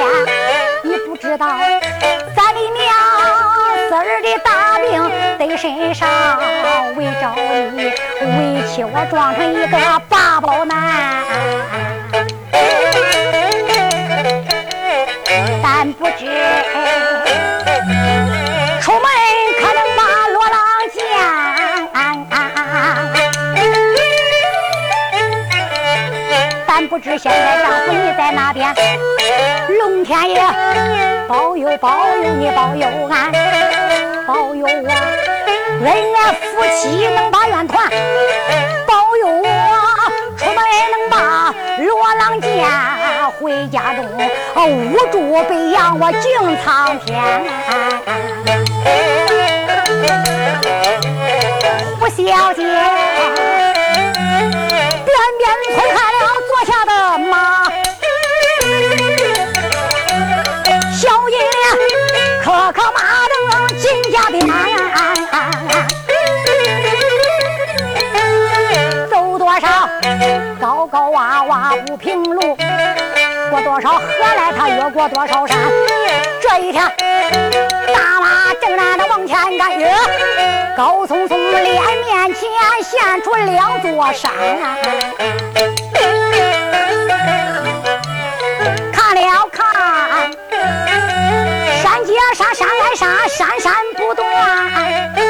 [0.83, 1.47] 你不知道，
[2.35, 2.93] 咱的娘
[3.87, 6.09] 四儿的大病在身上，
[6.97, 7.35] 为找
[7.71, 9.77] 你，为妻我装成一个
[10.09, 11.23] 八宝男，
[26.99, 28.75] 不知现在丈夫你在哪边？
[29.79, 30.41] 龙天爷
[31.29, 33.31] 保佑保佑你保佑俺，
[34.27, 34.89] 保佑我
[35.81, 37.89] 恩爱夫妻能把冤团，
[38.85, 39.47] 保佑我
[40.35, 40.57] 出门
[40.91, 42.67] 能把罗郎见，
[43.39, 44.05] 回家中
[44.67, 46.21] 无助被养我敬
[46.65, 47.17] 苍天。
[52.01, 52.61] 吴小姐，
[70.89, 72.57] 高洼洼不平路，
[73.51, 74.03] 过多少河
[74.35, 75.57] 来他越过多少山。
[76.41, 76.83] 这一天，
[77.93, 79.87] 大马正然的往前赶，越
[80.75, 82.49] 高耸耸脸面前
[82.83, 84.31] 现出两座山。
[88.91, 90.31] 看了看，
[91.83, 95.28] 山接山，山来山，山山不断。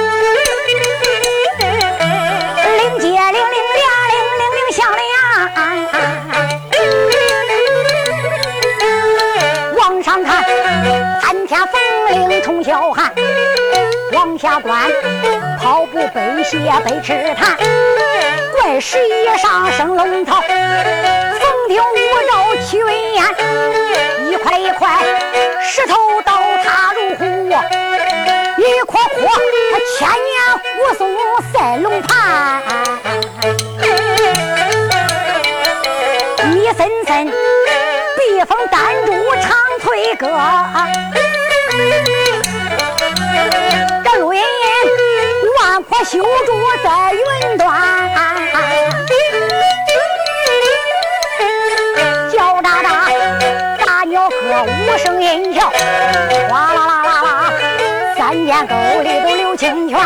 [12.49, 13.11] 冲霄汉；
[14.11, 14.89] 往下观，
[15.61, 17.55] 跑步背鞋背赤炭。
[18.55, 20.41] 怪石以上生龙套。
[21.67, 23.23] 顶五绕七文烟，
[24.31, 24.97] 一块一块
[25.61, 25.95] 石头
[26.25, 27.23] 倒塌如虎，
[28.57, 29.19] 一颗颗
[29.99, 30.33] 千年
[30.79, 31.15] 武松
[31.53, 32.63] 赛龙盘，
[36.55, 37.27] 一森森
[38.17, 40.27] 避风丹柱长推歌，
[44.03, 44.35] 这论
[45.59, 46.49] 万棵修竹
[46.83, 47.67] 在云端。
[54.61, 55.61] 五声音叫，
[56.49, 57.53] 哗啦啦啦啦，
[58.17, 59.97] 三间沟里都流清泉。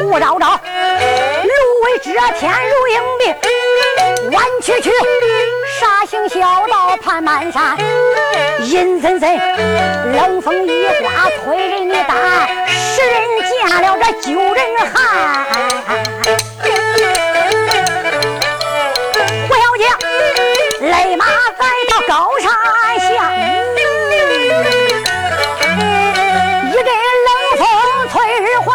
[0.00, 1.52] 雾昭昭，芦
[1.84, 3.22] 苇遮天如迎宾，
[4.32, 4.90] 弯曲曲，
[5.82, 7.76] 杀行小道盘满山，
[8.60, 9.36] 阴森森，
[10.14, 12.16] 冷风一刮催人的胆，
[12.68, 13.20] 使人
[13.50, 14.64] 见了这揪人
[14.94, 14.94] 寒。
[19.48, 19.82] 胡小姐，
[20.86, 21.24] 勒马
[21.58, 22.46] 在到高山
[23.00, 23.10] 下。
[26.68, 26.86] 一阵
[27.26, 27.60] 冷风
[28.12, 28.70] 吹人寒，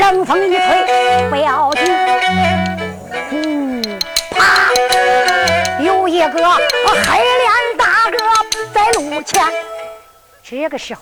[0.00, 0.85] 冷风一吹
[6.36, 8.18] 黑脸大哥
[8.74, 9.44] 在路前。
[10.42, 11.00] 这个时候，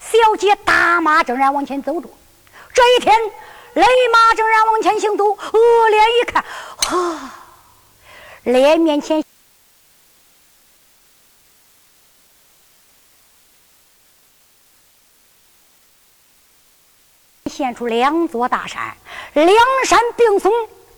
[0.00, 2.08] 小姐大马正然往前走着。
[2.72, 3.18] 这一天，
[3.74, 6.44] 雷马正然往前行走，恶脸一看，
[6.76, 7.34] 哈，
[8.44, 9.24] 脸面前。
[17.50, 18.96] 现出两座大山，
[19.32, 19.48] 两
[19.84, 20.50] 山并耸，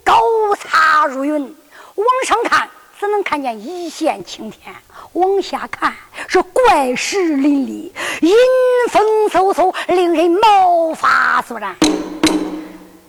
[0.05, 1.57] 高擦如云。
[1.95, 2.69] 往上看，
[3.01, 4.75] 只能看见一线青天；
[5.15, 5.97] 往下看，
[6.29, 7.91] 是怪石林立，
[8.21, 8.31] 阴
[8.91, 11.75] 风嗖嗖，令人毛发肃然。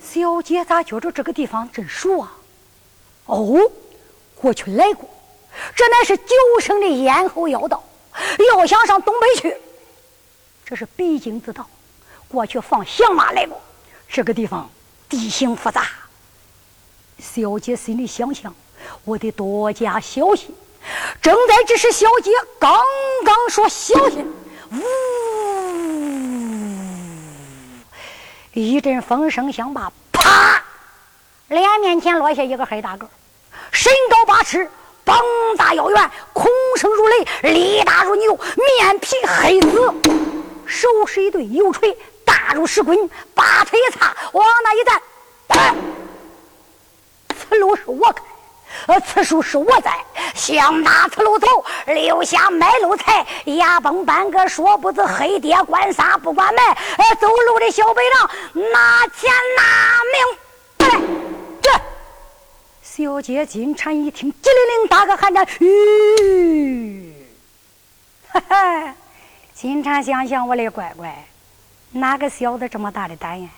[0.01, 2.31] 小姐咋觉着这个地方真熟啊？
[3.25, 3.59] 哦，
[4.33, 5.09] 过去来过，
[5.75, 7.83] 这乃是九省的咽喉要道。
[8.55, 9.57] 要想上东北去，
[10.63, 11.67] 这是必经之道。
[12.29, 13.61] 过去放响马来过，
[14.07, 14.69] 这个地方
[15.09, 15.89] 地形复杂。
[17.19, 18.55] 小姐心里想想，
[19.03, 20.53] 我得多加小心。
[21.21, 22.71] 正在这时，小姐刚
[23.23, 24.33] 刚说小心，
[24.71, 24.81] 呜，
[28.53, 30.63] 一阵风声响罢，啪，
[31.47, 33.07] 脸面前落下一个黑大个，
[33.71, 34.69] 身高八尺，
[35.03, 35.19] 膀
[35.57, 36.45] 大腰圆，孔
[36.77, 39.93] 声如雷，力大如牛，面皮黑紫，
[40.65, 41.97] 手是一对油锤。
[42.23, 45.01] 大如石棍，把腿一擦，往那一站，
[47.35, 48.23] 此路是我开，
[48.87, 49.91] 呃，此树是我栽，
[50.33, 51.47] 想打此路走，
[51.87, 56.63] 留下卖路财，牙崩半个说不知，黑爹官杀不管卖，
[56.97, 58.29] 呃，走路的小白狼
[58.71, 59.63] 拿钱拿
[60.11, 60.99] 命，来，
[61.61, 61.71] 这
[62.81, 67.13] 小姐金蝉一听，机灵灵打个寒战，吁，
[68.31, 68.95] 哈哈，
[69.53, 71.25] 金蝉想想我的乖乖。
[71.93, 73.49] 哪个小子这么大的胆呀？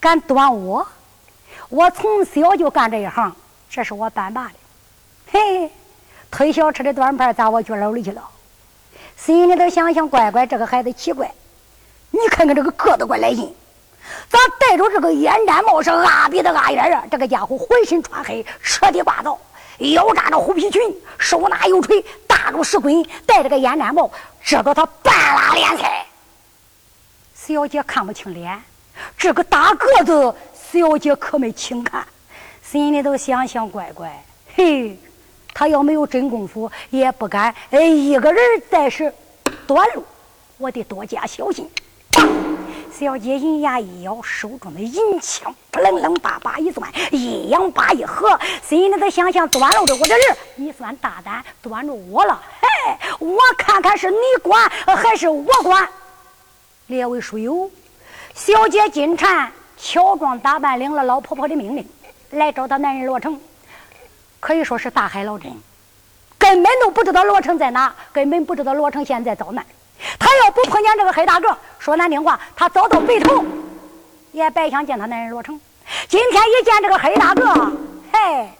[0.00, 0.86] 敢端我？
[1.68, 3.34] 我从小就干这一行，
[3.72, 4.54] 这是我班爸的。
[5.32, 5.70] 嘿，
[6.30, 8.22] 推小车的端盘砸我脚楼里去了。
[9.16, 11.32] 心里头想想，乖乖，这个孩子奇怪。
[12.10, 13.54] 你看看这个个子怪来劲，
[14.28, 17.02] 咋戴着这个烟毡帽是阿鼻子阿眼啊？
[17.10, 19.38] 这个家伙浑身穿黑，彻底霸道，
[19.78, 20.82] 腰扎着虎皮裙，
[21.18, 24.10] 手拿油锤，大如石棍，戴着个烟毡帽，
[24.44, 26.04] 这个他半拉脸菜。
[27.34, 28.62] 小姐看不清脸，
[29.16, 30.34] 这个大个子，
[30.70, 32.06] 小姐可没轻看，
[32.72, 34.24] 心里头想想乖乖，
[34.56, 34.96] 嘿，
[35.52, 39.12] 他要没有真功夫，也不敢哎一个人在是
[39.66, 40.02] 短路，
[40.56, 41.68] 我得多加小心。
[42.90, 55.86] 小姐银牙一咬，手中的银枪扑棱棱叭叭一攥，一扬把一合，心里头想想端路的我这人，你算大胆端着我了，嘿，我看看是你管还是我管。
[56.86, 57.70] 列位书友，
[58.34, 61.86] 小姐金蝉乔装打扮，领了老婆婆的命令，
[62.32, 63.40] 来找她男人罗成，
[64.40, 65.52] 可以说是大海捞针，
[66.38, 69.64] 根本都不知道罗成在哪，根本不知道罗成现在遭难。
[70.18, 73.44] 他要不碰见这个黑大个，说难听话，他早到北头，
[74.32, 75.60] 也白想见他男人罗成。
[76.08, 77.72] 今天一见这个黑大个，
[78.12, 78.50] 嘿，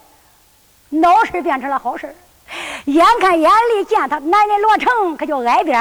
[0.90, 2.14] 闹事变成了好事
[2.84, 5.80] 眼看眼里见他男人罗成，可就挨边。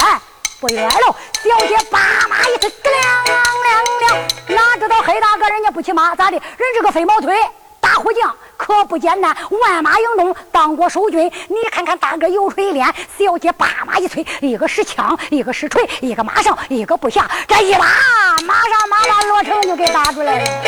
[0.59, 6.37] 不远了，小姐把马一推，亮亮亮，哪知道黑大哥人家不骑马，咋的？
[6.37, 7.35] 人这个飞毛腿，
[7.91, 11.29] 大虎将可不简单，万马营中，当过守军。
[11.49, 12.87] 你看看大哥油锤脸，
[13.19, 17.79] 小姐叭马一催，一个使枪，一个使锤，一个马上，一个不下，这一打，
[18.47, 20.61] 马上马把罗成就给打出来了。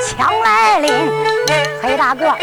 [0.00, 0.92] 枪来临。
[1.82, 2.34] 黑大哥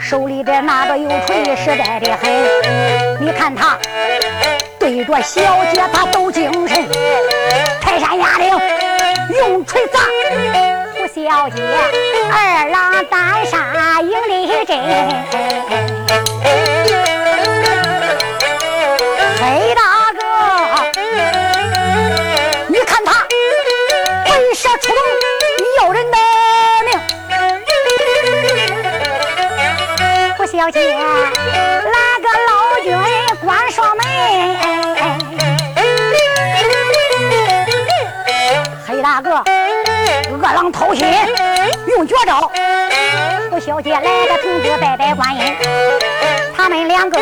[0.00, 2.30] 手里边拿着油锤，实在的很。
[3.20, 3.78] 你看他。
[4.78, 5.40] 对着小
[5.70, 6.88] 姐他抖精神。
[7.80, 8.48] 泰山压令
[9.36, 10.00] 用锤砸，
[10.94, 11.62] 胡小姐
[12.32, 14.10] 二郎单杀赢
[14.46, 14.78] 的真。
[19.40, 19.82] 黑大
[20.18, 20.20] 哥，
[22.68, 23.26] 你看他
[24.32, 24.98] 为啥出动
[25.82, 26.16] 要人的
[30.58, 32.52] 小姐来个老
[32.82, 32.92] 君
[33.46, 34.04] 关双门，
[38.84, 39.44] 黑大哥
[40.32, 41.06] 恶狼偷心
[41.86, 42.50] 用绝招，
[43.52, 45.54] 胡小姐来个童子拜拜观音，
[46.56, 47.16] 他们两个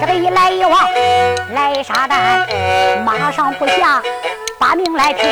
[0.00, 0.88] 这个一来一往
[1.54, 2.48] 来杀蛋，
[3.04, 4.00] 马上不下
[4.60, 5.28] 把命来拼，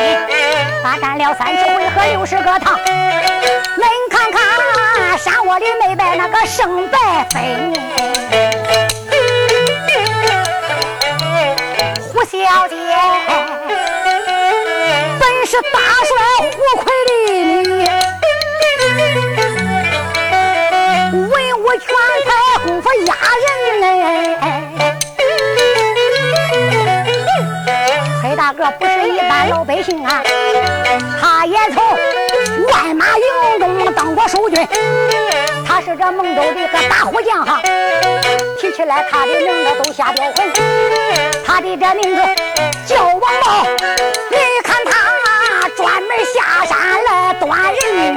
[0.83, 4.02] 大战了三十回合六十个趟，恁
[4.33, 4.41] 看
[4.73, 7.43] 看山窝里没摆那个胜败分。
[12.01, 12.75] 胡小姐
[15.19, 15.79] 本是大
[16.09, 16.11] 帅
[16.51, 17.11] 胡奎的
[17.69, 17.69] 女，
[21.11, 21.85] 文武全
[22.25, 22.27] 才
[22.65, 23.13] 功夫压
[23.43, 23.47] 人
[23.81, 23.83] 嘞。
[28.23, 30.23] 黑大哥不是一般老百姓啊，
[31.21, 31.83] 他也从
[32.71, 33.82] 万马营中
[34.13, 34.67] 当过守军，
[35.65, 37.59] 他是这孟州的个大虎将哈。
[38.59, 40.53] 提起来他的名字都吓掉魂，
[41.43, 42.21] 他的这名字
[42.85, 43.65] 叫王茂。
[44.29, 48.15] 你看他专门下山来端人，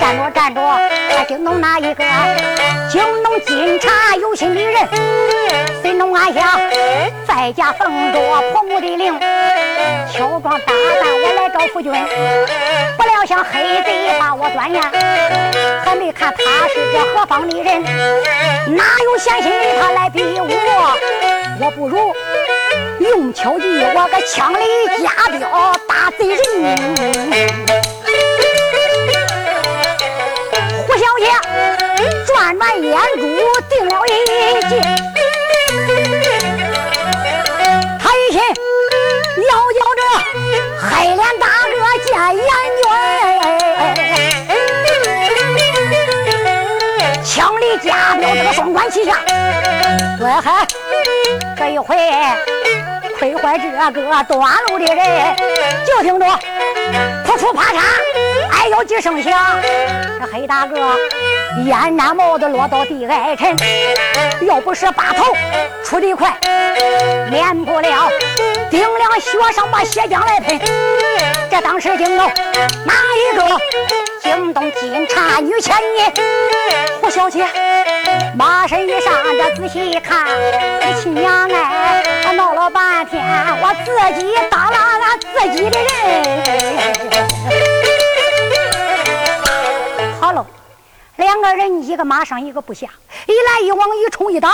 [0.00, 0.60] 站着站着，
[1.10, 2.04] 他惊动哪一个？
[2.88, 4.88] 惊动警察有心的人。
[5.94, 6.44] 心中暗想，
[7.24, 8.18] 在家奉着
[8.50, 9.16] 婆母的令，
[10.12, 11.92] 乔装打扮我来找夫君。
[12.96, 14.90] 不料想黑贼把我端呀，
[15.84, 17.80] 还没看他是这何方的人，
[18.74, 20.96] 哪有闲心与他来逼我？
[21.60, 22.12] 我不如
[22.98, 24.66] 用巧计，我个枪里
[25.00, 26.40] 加镖打贼人。
[30.88, 31.30] 胡小姐
[32.26, 33.22] 转转眼珠
[33.70, 34.10] 定了一
[34.68, 34.74] 计，
[40.78, 42.46] 黑脸大哥见阎
[42.80, 42.84] 君，
[47.24, 49.12] 枪里加镖这个双管齐下，
[50.24, 50.66] 对嗨，
[51.54, 51.94] 这一回
[53.18, 53.92] 亏坏这个
[54.24, 55.36] 断路的人，
[55.86, 56.26] 就听着
[57.26, 57.80] 扑出啪嚓。
[58.50, 59.60] 哎呦几声响，
[60.18, 60.96] 这黑大哥
[61.66, 63.54] 烟毡帽子落到地挨沉，
[64.46, 65.36] 要不是把头
[65.84, 66.34] 出的快，
[67.30, 68.08] 免不了
[68.70, 70.58] 顶梁血上把血浆来喷。
[71.50, 72.26] 这当时惊动
[72.86, 73.44] 哪一个？
[74.24, 76.10] 惊动金蝉女千年
[76.98, 77.46] 胡小姐，
[78.34, 80.26] 马身一上这仔细一看，
[80.98, 83.22] 亲娘哎，我闹了半天，
[83.60, 85.86] 我自己当了俺自己的人。
[90.18, 90.46] 好喽，
[91.16, 92.88] 两个人一个马上，一个部下，
[93.26, 94.50] 一来一往，一冲一挡，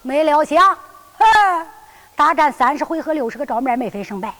[0.00, 0.78] 没料想，
[1.18, 1.66] 哎，
[2.16, 4.32] 大战三十回合，六十个招面，没分胜败。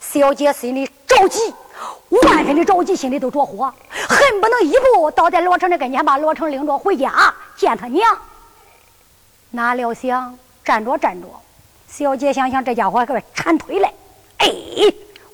[0.00, 1.54] 小姐心里着急，
[2.08, 3.72] 万分的着急，心里都着火，
[4.08, 8.18] 恨不能一步倒在罗成的跟前，把罗成领着回家见他娘。
[9.50, 11.28] 哪料想站着站着，
[11.88, 13.92] 小姐想想这家伙给我缠腿来，
[14.38, 14.50] 哎。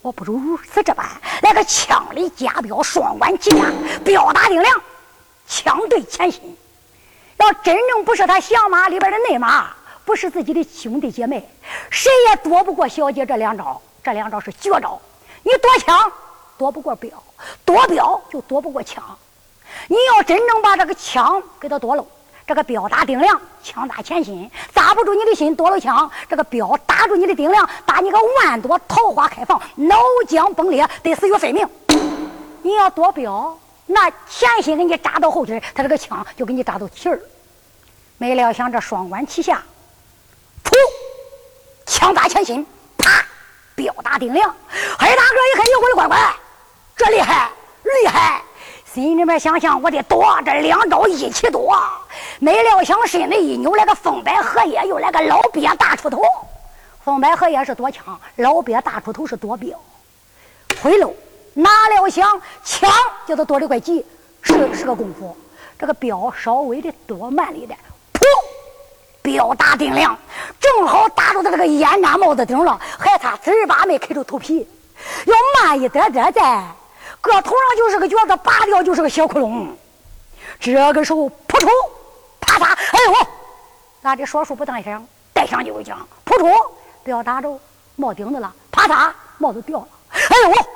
[0.03, 1.07] 我不如如此这般，
[1.43, 3.67] 来个枪里加镖，双管齐下，
[4.03, 4.83] 镖打定梁，
[5.47, 6.57] 枪对前心。
[7.37, 9.71] 要真正不是他响马里边的内马，
[10.05, 11.49] 不是自己的兄弟姐妹，
[11.89, 13.81] 谁也躲不过小姐这两招。
[14.03, 15.01] 这两招是绝招，
[15.45, 16.13] 你躲枪
[16.63, 17.11] 躲不过镖，
[17.65, 19.03] 躲镖就躲不过枪。
[19.89, 22.07] 你要真正把这个枪给他躲了。
[22.47, 26.09] 这个镖打顶梁，枪打前心，砸不住你的心，躲了枪。
[26.29, 29.97] 这个镖打住你的顶梁，打你个万朵桃花开放，脑
[30.29, 31.69] 浆崩裂，得死于非命。
[32.63, 37.21] 你要躲镖，那前心给你扎到后腿，他这个枪就给你扎到蹄儿。
[38.19, 39.61] 没料想这双管齐下，
[40.63, 40.71] 噗，
[41.87, 42.65] 枪打前心，
[42.99, 43.27] 啪，
[43.75, 44.49] 镖打顶梁。
[44.99, 46.35] 黑大哥一看，你我的乖乖，
[47.05, 47.51] 这厉害，
[47.83, 48.41] 厉害！
[48.95, 51.77] 心里面想想，我得躲，这两招一起躲。
[52.39, 56.23] 没料想身子一扭，来个风摆荷叶，又来个老鳖大出头。
[57.05, 59.77] 风摆荷叶是躲枪，老鳖大出头是躲镖。
[60.81, 61.13] 回喽，
[61.55, 62.89] 哪料想枪
[63.27, 64.07] 叫他躲得怪急，
[64.41, 65.37] 是是个功夫。
[65.77, 67.77] 这个镖稍微的躲慢了一点，
[68.13, 68.23] 噗，
[69.23, 70.17] 镖打顶梁，
[70.61, 74.69] 正好打住他这个烟杆帽子顶上，还差滋儿把没开着头皮。
[75.27, 76.65] 要慢一点点再。
[77.23, 79.69] 搁头上就是个橛子，拔掉就是个小窟窿。
[80.59, 81.71] 这个时候，扑通，
[82.41, 83.27] 啪嚓，哎呦！
[84.03, 84.27] 咋的？
[84.27, 86.47] 说书不当声，带上就讲，扑出，
[87.05, 87.59] 不要打着
[87.95, 89.89] 帽顶子了，啪嚓，帽子掉了。
[90.11, 90.67] 哎呦，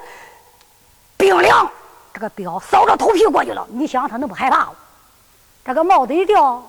[1.17, 1.69] 冰凉，
[2.15, 3.67] 这个表扫着头皮过去了。
[3.69, 4.69] 你想他能不害怕？
[5.65, 6.65] 这个帽子一掉，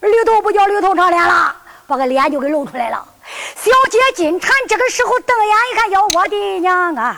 [0.00, 1.54] 绿头不叫绿头长脸了，
[1.86, 3.06] 把个脸就给露出来了。
[3.54, 7.16] 小姐金蝉这个时候瞪眼一看，哟，我的娘啊！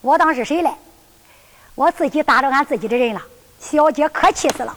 [0.00, 0.72] 我当是谁嘞？
[1.74, 3.22] 我自己打着俺自己的人了。
[3.58, 4.76] 小姐可气死了，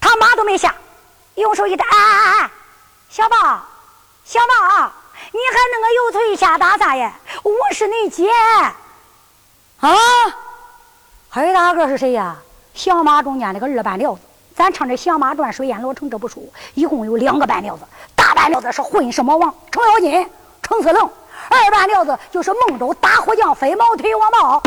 [0.00, 0.74] 他马都没下，
[1.36, 2.50] 用手一打，哎哎哎，
[3.08, 3.36] 小宝，
[4.24, 4.92] 小宝，
[5.32, 7.12] 你还那个油腿下打啥呀？
[7.42, 8.28] 我是你姐。
[9.80, 9.96] 啊，
[11.30, 12.36] 黑大个是谁呀？
[12.74, 14.20] 响马中间那个二半料子。
[14.54, 17.82] 咱唱这《响马传》《水淹罗城》这部书，一共有两个半料子。
[18.14, 20.28] 大半料子是混世魔王程咬金、
[20.62, 21.10] 程四龙，
[21.48, 24.62] 二半料子就是孟州打虎将飞毛腿王茂。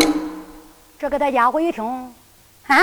[1.04, 1.84] 这个大家伙一听，
[2.68, 2.78] 啊，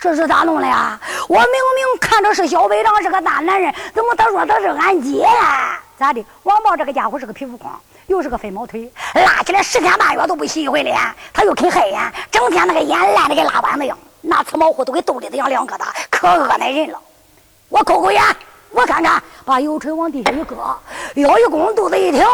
[0.00, 0.98] 这是咋弄的呀？
[1.28, 5.78] 我明明看着是小北长是个大男人，怎么他说他是俺姐呀？
[5.98, 6.24] 咋的？
[6.44, 10.98] 王茂这个家伙是个皮肤狂，又是个飞毛腿，拉起来十天半月都不洗一回脸，
[11.34, 13.98] 他又肯黑眼，整天那个眼烂的跟拉板子一样。
[14.22, 16.98] 那瓷毛糊都给兜里子养两疙瘩，可恶耐人了。
[17.68, 18.24] 我抠抠眼，
[18.70, 20.56] 我看看，把油锤往地下一搁，
[21.14, 22.24] 腰一弓，肚子一挺，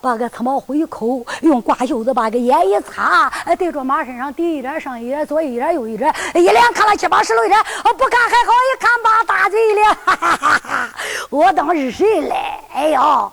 [0.00, 7.62] 把个瓷毛糊一扣，用挂袖子把个眼一擦，对着马身上滴一点，上一点，左一点，右一点，一连看了七八十了一点，
[7.96, 10.88] 不看还好，一看把大嘴咧， 哈哈哈哈！
[11.30, 12.34] 我当是谁嘞？
[12.74, 13.32] 哎呦！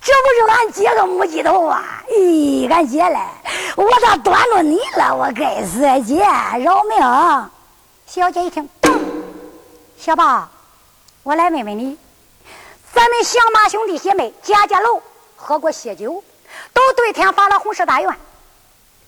[0.00, 1.82] 这不是俺姐个母鸡头啊！
[2.08, 3.18] 咦，俺姐嘞，
[3.74, 5.16] 我咋端着你了？
[5.16, 6.24] 我该死，姐
[6.60, 7.50] 饶命！
[8.06, 8.68] 小姐一听，
[9.98, 10.48] 小宝，
[11.24, 11.98] 我来问问你，
[12.96, 15.02] 咱们响马兄弟姐妹家家楼
[15.36, 16.24] 喝过血酒，
[16.72, 18.10] 都对天发了红誓大愿，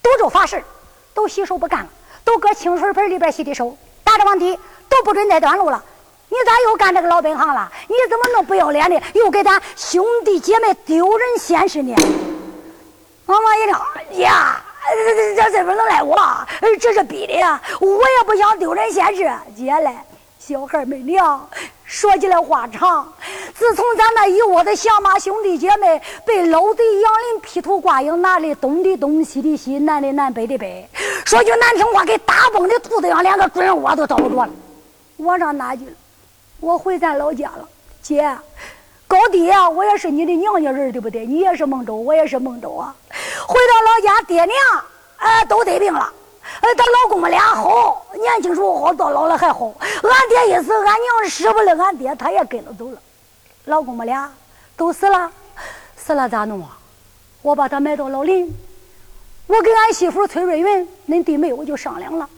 [0.02, 0.62] 都做法事，
[1.14, 1.88] 都洗手不干了，
[2.22, 3.74] 都搁清水盆里边洗的手，
[4.04, 4.58] 打着往地，
[4.90, 5.82] 都不准再端路了。
[6.28, 7.72] 你咋又干这个老本行了？
[7.88, 9.02] 你怎么那么不要脸的？
[9.14, 11.96] 又给咱兄弟姐妹丢人现实呢？
[13.24, 13.64] 王妈一
[14.10, 16.18] 听，呀，这这这这不能赖我，
[16.78, 17.58] 这是逼的呀！
[17.80, 19.32] 我也不想丢人现实。
[19.56, 19.96] 姐嘞，
[20.48, 21.46] 小孩没娘。
[21.84, 23.12] 说起来话长，
[23.54, 30.88] 自从咱那一窝的响马兄弟姐妹被老贼杨林劈头挂影拿的东的东西的西南的南北的北，
[31.26, 34.50] 说句难听话，给打崩的兔子样，连个准窝都找不着了，
[35.18, 35.92] 往上哪去了？
[36.60, 37.68] 我回咱老家了，
[38.00, 38.34] 姐，
[39.06, 41.26] 高低啊，我也是你的娘家人，对不对？
[41.26, 42.94] 你也是孟州，我也是孟州啊。
[43.46, 44.56] 回到老家，爹娘
[45.18, 46.10] 哎都得病了，
[46.60, 49.72] 哎，他老公们俩好，年轻时候好，到老了还好。
[49.80, 52.98] 俺爹一死，俺娘舍不得俺爹，他也跟着走了。
[53.66, 54.32] 老公们俩
[54.76, 55.30] 都死了，
[55.96, 56.76] 死了咋弄啊？
[57.42, 58.52] 我把他埋到老林，
[59.46, 62.28] 我跟俺媳妇崔瑞云，恁弟妹我就商量了，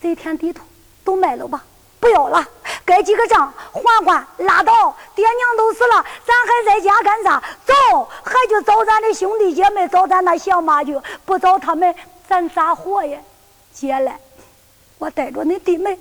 [0.00, 0.62] 这田地土
[1.04, 1.64] 都卖了吧。
[1.98, 2.44] 不要了，
[2.84, 4.94] 该记个账还还，拉倒。
[5.14, 7.42] 爹娘都死了，咱还在家干啥？
[7.64, 11.00] 走，还去找咱的兄弟姐妹，找咱那小妈去。
[11.24, 11.94] 不找他们，
[12.32, 13.20] 咱咋活呀？
[13.74, 14.10] 姐嘞，
[14.96, 15.98] 我带着你弟妹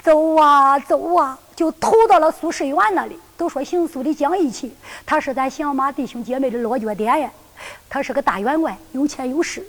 [0.00, 3.18] 走啊走啊，就投到了苏世元那里。
[3.36, 4.72] 都说姓苏的讲义气，
[5.04, 7.28] 他是咱小马弟兄姐妹的落脚点呀。
[7.88, 9.68] 他是个大员外，有钱有势。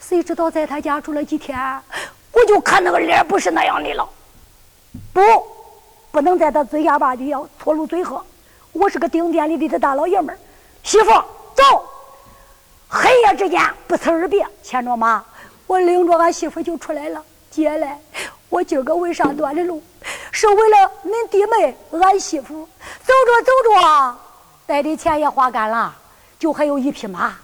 [0.00, 1.56] 谁知道在他家住了几天，
[2.32, 4.08] 我就看那个脸不是那样的了。
[5.12, 5.20] 不，
[6.10, 8.20] 不能在他嘴下巴底要错入嘴河。
[8.72, 10.38] 我是个顶店里的大老爷们儿，
[10.82, 11.12] 媳妇
[11.54, 11.88] 走。
[12.88, 15.24] 黑夜之间不辞而别，牵着马，
[15.66, 17.22] 我领着俺媳妇就出来了。
[17.50, 17.88] 姐嘞，
[18.48, 19.82] 我今儿个为啥断的路？
[20.30, 22.68] 是为了恁弟妹，俺媳妇。
[23.04, 24.18] 走着走着，
[24.66, 25.94] 带的钱也花干了，
[26.38, 27.34] 就还有一匹马。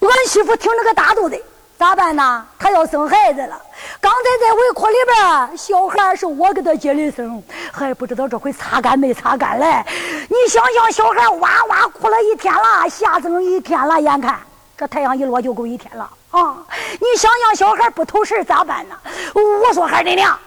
[0.00, 1.42] 俺媳妇挺着个大肚子。
[1.78, 2.46] 咋办呢？
[2.58, 3.60] 她要生孩子了。
[4.00, 9.84] 刚才在围壳里边，小孩是我给她接的生，还不知道这回擦干没擦干嘞。
[10.28, 14.38] 你想想，小孩哇哇哭了一天了，吓整一天了，眼看
[14.74, 16.66] 这太阳一落就够一天了啊！
[17.00, 18.94] 你想想，小孩不投食咋办呢？
[19.34, 20.38] 我说孩儿娘，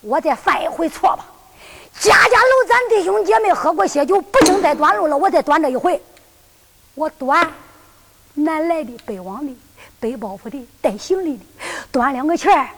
[0.00, 1.26] 我再犯一回错吧。
[1.98, 6.00] 家家楼咱弟兄姐妹喝过些酒，不能再端路了，我再端这一回。
[6.94, 7.52] 我端
[8.34, 9.52] 南来的，北往的。
[10.00, 11.44] 背包袱的，带行李的，
[11.90, 12.68] 端两个钱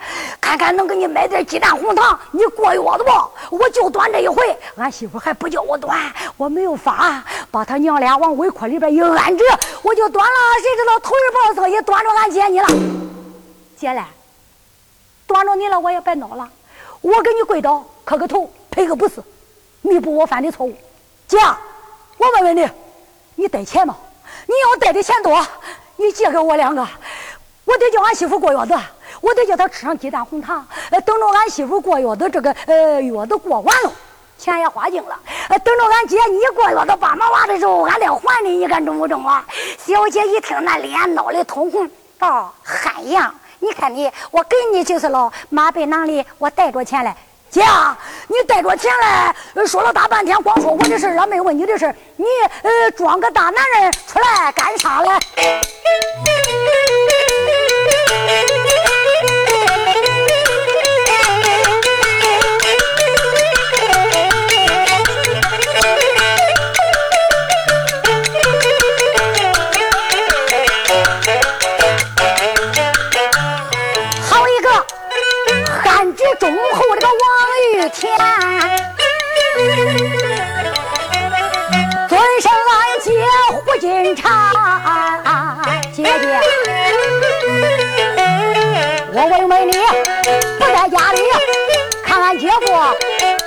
[0.40, 3.56] 看看能给你买点鸡蛋红糖，你过月子不？
[3.56, 5.98] 我就端这一回，俺媳妇还不叫我端，
[6.36, 9.44] 我没有法，把他娘俩往围壳里边一安置，
[9.82, 10.32] 我就端了。
[10.60, 12.68] 谁知道头一抱侧一端着俺姐你了，
[13.76, 14.02] 姐嘞，
[15.26, 16.48] 端着你了，我也白闹了。
[17.00, 19.22] 我给你跪倒磕个头，赔个不是，
[19.82, 20.74] 弥补我犯的错误。
[21.28, 21.38] 姐，
[22.18, 22.68] 我问问你，
[23.34, 23.96] 你带钱吗？
[24.46, 25.46] 你要带的钱多。
[25.98, 26.86] 你借给我两个，
[27.64, 28.78] 我得叫俺媳妇过月子，
[29.22, 33.92] 我得叫她吃上鸡蛋红糖，等着俺媳妇过月子，这个呃月子过完了，
[34.38, 35.18] 钱也花净了。
[35.48, 39.44] 等着俺姐你过月子八毛娃的时候，俺再还你，你看中不中啊？
[39.78, 47.16] 小姐一听，那脸闹得通红，啊，汉阳，你看你，我给你就是了，马背囊里我带着钱来。
[47.48, 49.34] 姐啊，你带着钱来，
[49.66, 52.26] 说了大半天，光说我的事了，没问你的事你
[52.62, 55.00] 呃，装个大男人出来干啥
[76.38, 77.26] 忠厚这个王
[77.72, 78.16] 玉田
[82.08, 83.08] 尊声俺姐
[83.52, 84.24] 胡金禅
[85.92, 86.40] 姐姐
[89.12, 89.72] 我问问你
[90.58, 91.20] 不在家里
[92.04, 92.56] 看看姐夫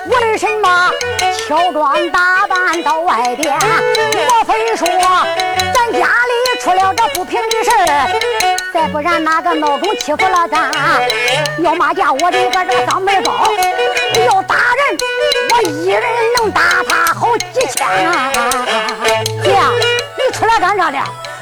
[0.09, 0.91] 为什么？
[1.47, 4.87] 乔装打扮到外边莫非说
[5.73, 6.07] 咱家
[6.59, 8.09] 出了这不平的事儿？
[8.73, 10.71] 再不然哪个孬种欺负了咱？
[11.59, 13.47] 要骂架我的个这个脏眉包，
[14.25, 14.97] 要打人
[15.51, 16.03] 我一人
[16.37, 17.87] 能打他好几千。
[19.43, 19.57] 姐，
[20.17, 20.97] 你出来干啥的？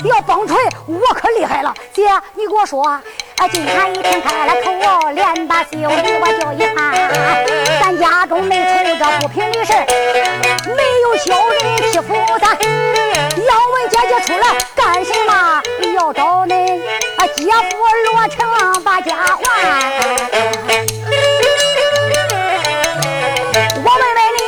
[0.06, 0.56] 要帮锤
[0.86, 1.74] 我可厉害了。
[1.92, 2.04] 姐，
[2.36, 3.00] 你给我说，
[3.38, 5.78] 啊，金蝉一听开了口，连把袖子
[6.20, 6.78] 我叫一看。
[7.80, 9.74] 咱家中没出这不平的事
[10.66, 11.58] 没有小人
[11.92, 12.08] 欺负
[12.40, 12.58] 咱。
[13.46, 15.62] 要问姐姐出来干什么？
[15.96, 16.82] 要找恁
[17.18, 18.38] 啊姐夫罗成
[18.84, 19.40] 把家还。
[23.84, 24.40] 我问问你，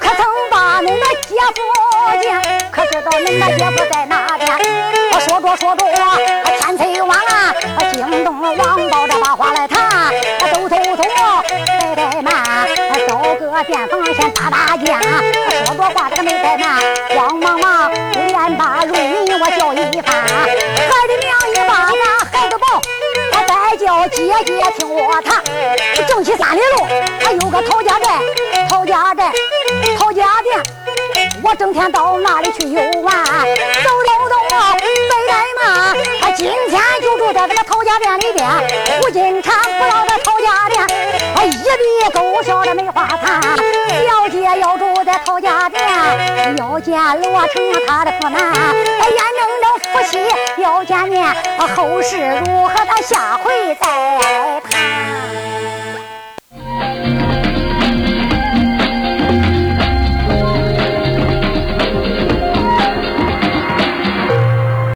[0.00, 1.58] 可曾把恁那姐夫
[2.20, 2.26] 见？
[2.72, 4.48] 可知道恁那姐夫在哪边？
[5.12, 5.82] 我说着说着，
[6.58, 7.32] 天催晚啊，
[7.98, 10.12] 惊动了王宝这把话来谈，
[10.52, 11.02] 走走走。
[13.58, 15.00] 个电房先打打架，
[15.66, 16.78] 说着话这个没怠慢，
[17.16, 20.46] 慌忙忙连把瑞人我叫一番，孩
[21.08, 22.80] 的娘一把那孩子抱，
[23.32, 25.42] 他再叫姐姐听我谈。
[26.06, 26.86] 正西三里路
[27.18, 28.06] 还有个陶家寨，
[28.68, 29.32] 陶家寨
[29.98, 30.62] 陶家店，
[31.48, 34.84] 我整天到那里去游玩，走走走啊，没
[35.32, 38.46] 怠慢，他今天就住在这个陶家店里边，
[39.00, 40.86] 胡金蝉不老的陶家店。
[41.46, 43.40] 一笔勾销的没话谈，
[44.06, 50.18] 小姐要住在陶家店，要见罗成他的夫男，眼睁睁夫妻
[50.62, 51.34] 要见面，
[51.74, 54.78] 后事如何咱下回再谈。